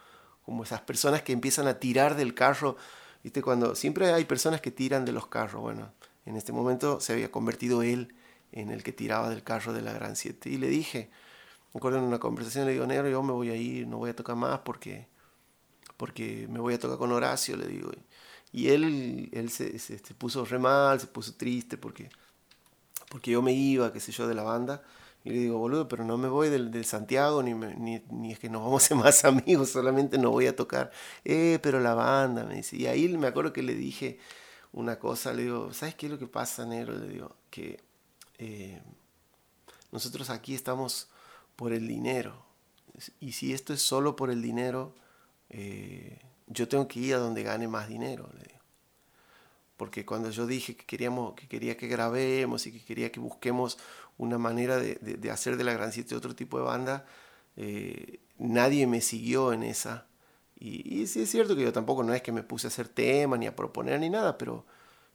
como 0.45 0.65
esas 0.65 0.81
personas 0.81 1.23
que 1.23 1.33
empiezan 1.33 1.67
a 1.67 1.79
tirar 1.79 2.17
del 2.17 2.35
carro, 2.35 2.77
¿viste? 3.23 3.43
Cuando 3.43 3.75
siempre 3.75 4.13
hay 4.13 4.25
personas 4.25 4.61
que 4.61 4.71
tiran 4.71 5.05
de 5.05 5.13
los 5.13 5.27
carros, 5.27 5.61
bueno, 5.61 5.93
en 6.25 6.37
este 6.37 6.53
momento 6.53 7.01
se 7.01 7.13
había 7.13 7.31
convertido 7.31 7.83
él 7.83 8.15
en 8.55 8.71
el 8.71 8.83
que 8.85 8.93
tiraba 8.93 9.29
del 9.29 9.43
carro 9.43 9.73
de 9.73 9.83
la 9.83 9.93
Gran 9.93 10.15
Siete. 10.15 10.49
Y 10.49 10.59
le 10.59 10.69
dije, 10.69 11.11
me 11.73 11.79
acuerdo 11.79 11.99
en 11.99 12.05
una 12.05 12.21
conversación, 12.21 12.67
le 12.67 12.73
digo, 12.73 12.87
negro, 12.87 13.09
yo 13.09 13.23
me 13.23 13.33
voy 13.33 13.51
a 13.51 13.57
ir, 13.57 13.87
no 13.89 13.99
voy 13.99 14.11
a 14.11 14.17
tocar 14.17 14.37
más 14.37 14.61
porque, 14.61 15.09
porque 15.97 16.47
me 16.49 16.61
voy 16.61 16.75
a 16.75 16.79
tocar 16.79 16.97
con 16.99 17.11
Horacio, 17.11 17.57
le 17.57 17.67
digo. 17.67 17.91
Y 18.53 18.69
él, 18.69 19.29
él 19.33 19.51
se, 19.51 19.81
se, 19.81 19.99
puso 20.15 20.45
re 20.45 20.61
mal, 20.61 21.01
se 21.01 21.09
puso 21.09 21.35
triste 21.35 21.77
porque, 21.77 22.09
porque 23.09 23.33
yo 23.33 23.43
me 23.43 23.53
iba, 23.53 23.93
qué 23.93 23.99
sé 23.99 24.13
yo, 24.13 24.29
de 24.29 24.35
la 24.35 24.45
banda. 24.45 24.85
Y 25.25 25.31
le 25.31 25.39
digo, 25.39 25.59
boludo, 25.59 25.89
pero 25.89 26.05
no 26.05 26.17
me 26.17 26.29
voy 26.29 26.49
del, 26.49 26.71
del 26.71 26.85
Santiago, 26.85 27.43
ni, 27.43 27.55
ni, 27.55 28.05
ni, 28.11 28.33
es 28.33 28.39
que 28.39 28.49
nos 28.49 28.63
vamos 28.63 28.85
a 28.85 28.87
ser 28.89 28.97
más 28.97 29.25
amigos, 29.25 29.71
solamente 29.71 30.17
no 30.17 30.31
voy 30.31 30.47
a 30.47 30.55
tocar. 30.55 30.93
Eh, 31.25 31.59
pero 31.61 31.81
la 31.81 31.95
banda, 31.95 32.45
me 32.45 32.55
dice. 32.57 32.77
Y 32.77 32.87
ahí 32.87 33.09
me 33.19 33.27
acuerdo 33.27 33.53
que 33.53 33.65
le 33.65 33.75
dije 33.75 34.21
una 34.73 35.01
cosa, 35.01 35.33
le 35.33 35.43
digo, 35.43 35.73
¿sabes 35.73 35.97
qué 35.97 36.07
es 36.07 36.13
lo 36.13 36.19
que 36.21 36.29
pasa, 36.29 36.65
negro? 36.65 36.97
Le 36.97 37.09
digo, 37.09 37.35
que 37.51 37.81
eh, 38.39 38.81
nosotros 39.93 40.31
aquí 40.31 40.55
estamos 40.55 41.09
por 41.57 41.73
el 41.73 41.87
dinero. 41.87 42.45
Y 43.21 43.33
si 43.33 43.53
esto 43.53 43.73
es 43.73 43.83
solo 43.83 44.17
por 44.17 44.31
el 44.31 44.43
dinero, 44.43 44.95
eh, 45.51 46.19
yo 46.47 46.69
tengo 46.69 46.87
que 46.89 47.01
ir 47.01 47.15
a 47.15 47.19
donde 47.19 47.43
gane 47.43 47.69
más 47.69 47.89
dinero. 47.89 48.29
Porque 49.77 50.05
cuando 50.05 50.31
yo 50.31 50.47
dije 50.47 50.77
que, 50.77 50.85
queríamos, 50.87 51.35
que 51.35 51.49
quería 51.49 51.77
que 51.77 51.89
grabemos 51.89 52.67
y 52.67 52.73
que 52.73 52.85
quería 52.85 53.11
que 53.11 53.21
busquemos 53.21 53.79
una 54.19 54.39
manera 54.39 54.79
de, 54.79 55.31
hacer 55.31 55.57
de 55.57 55.65
la 55.65 55.73
Gran 55.73 55.93
Siete 55.93 56.15
otro 56.15 56.35
tipo 56.37 56.59
de 56.59 56.65
banda, 56.65 57.07
eh, 57.57 58.21
nadie 58.39 58.87
me 58.87 59.01
siguió 59.01 59.53
en 59.53 59.65
esa. 59.65 60.07
Y, 60.57 61.03
y, 61.03 61.07
sí 61.09 61.23
es 61.23 61.31
cierto 61.31 61.57
que 61.57 61.63
yo 61.63 61.73
tampoco 61.73 62.05
no 62.05 62.15
es 62.15 62.23
que 62.23 62.31
me 62.31 62.45
puse 62.45 62.69
a 62.69 62.69
hacer 62.69 62.89
tema 62.89 63.37
ni 63.37 63.47
a 63.47 63.57
proponer 63.57 63.99
ni 63.99 64.11
nada, 64.11 64.39
pero, 64.39 64.65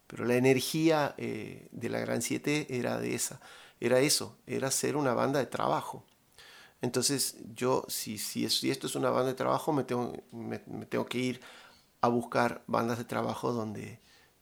pero 0.10 0.26
la 0.26 0.36
energía 0.36 1.14
eh, 1.18 1.68
de 1.72 1.90
la 1.90 2.00
Gran 2.00 2.24
Siete 2.24 2.66
era 2.70 3.00
de 3.00 3.14
esa, 3.14 3.40
era 3.80 4.00
eso, 4.00 4.36
era 4.48 4.72
ser 4.72 4.98
una 4.98 5.14
banda 5.14 5.38
de 5.38 5.46
trabajo. 5.46 6.04
Entonces 6.82 7.38
yo, 7.54 7.86
si, 7.90 8.18
si, 8.18 8.72
esto 8.72 8.88
es 8.88 8.96
una 8.96 9.12
banda 9.12 9.28
de 9.28 9.36
trabajo, 9.36 9.72
me 9.72 9.84
tengo, 9.84 10.14
me 10.32 10.58
tengo 10.58 11.06
que 11.06 11.20
ir 11.20 11.42
a 12.02 12.08
buscar 12.08 12.64
bandas 12.66 12.98
de 12.98 13.04
trabajo 13.04 13.54
donde, 13.54 14.00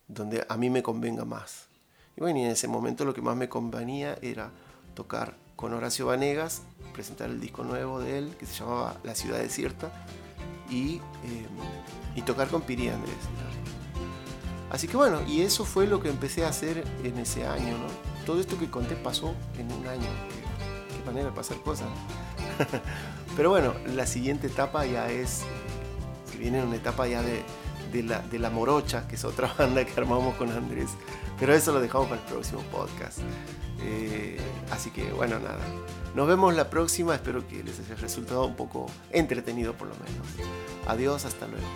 donde 0.08 0.46
a 0.48 0.56
mí 0.56 0.70
me 0.70 0.82
convenga 0.82 1.26
más. 1.26 1.68
Y 2.16 2.22
bueno, 2.22 2.40
y 2.40 2.44
en 2.44 2.52
ese 2.52 2.70
momento 2.70 3.04
lo 3.04 3.14
que 3.14 3.22
más 3.22 3.36
me 3.36 3.50
convenía 3.50 4.18
era 4.22 4.52
tocar 4.96 5.36
con 5.58 5.74
Horacio 5.74 6.06
Vanegas, 6.06 6.62
presentar 6.94 7.30
el 7.30 7.42
disco 7.42 7.66
nuevo 7.66 8.00
de 8.00 8.20
él, 8.20 8.36
que 8.40 8.46
se 8.46 8.54
llamaba 8.54 8.98
La 9.04 9.16
Ciudad 9.16 9.40
Desierta, 9.40 9.92
y, 10.70 10.96
eh, 10.96 11.48
y 12.16 12.22
tocar 12.22 12.48
con 12.48 12.62
Piri 12.62 12.88
Andrés. 12.88 13.16
Así 14.70 14.88
que 14.88 14.98
bueno, 14.98 15.22
y 15.28 15.42
eso 15.42 15.64
fue 15.66 15.88
lo 15.88 16.02
que 16.02 16.10
empecé 16.10 16.46
a 16.46 16.50
hacer 16.50 16.84
en 17.04 17.18
ese 17.18 17.46
año, 17.46 17.78
¿no? 17.78 17.88
Todo 18.26 18.42
esto 18.42 18.58
que 18.58 18.70
conté 18.70 18.96
pasó 18.96 19.34
en 19.58 19.72
un 19.72 19.88
año. 19.88 20.08
Qué, 20.90 21.06
manera 21.06 21.30
de 21.30 21.36
pasar 21.36 21.58
cosas. 21.62 21.88
Pero 23.38 23.50
bueno, 23.50 23.74
la 23.96 24.06
siguiente 24.06 24.48
etapa 24.48 24.86
ya 24.86 25.10
es, 25.10 25.44
se 26.30 26.38
viene 26.38 26.62
una 26.62 26.76
etapa 26.76 27.08
ya 27.08 27.22
de, 27.22 27.44
de, 27.94 28.04
la, 28.04 28.20
de 28.20 28.40
la 28.40 28.50
Morocha, 28.50 29.08
que 29.08 29.16
es 29.16 29.24
otra 29.24 29.54
banda 29.58 29.86
que 29.86 29.98
armamos 29.98 30.36
con 30.36 30.52
Andrés. 30.52 30.90
Pero 31.40 31.54
eso 31.54 31.72
lo 31.72 31.80
dejamos 31.80 32.10
para 32.10 32.22
el 32.22 32.28
próximo 32.28 32.62
podcast. 32.64 33.20
Eh, 33.84 34.38
así 34.72 34.92
que 34.92 35.12
bueno, 35.14 35.40
nada. 35.40 35.64
Nos 36.16 36.28
vemos 36.28 36.56
la 36.56 36.70
próxima. 36.70 37.16
Espero 37.16 37.48
que 37.48 37.64
les 37.64 37.80
haya 37.80 37.96
resultado 37.96 38.46
un 38.46 38.56
poco 38.56 38.88
entretenido 39.12 39.74
por 39.74 39.88
lo 39.88 39.94
menos. 39.96 40.28
Adiós, 40.88 41.26
hasta 41.26 41.48
luego. 41.48 41.68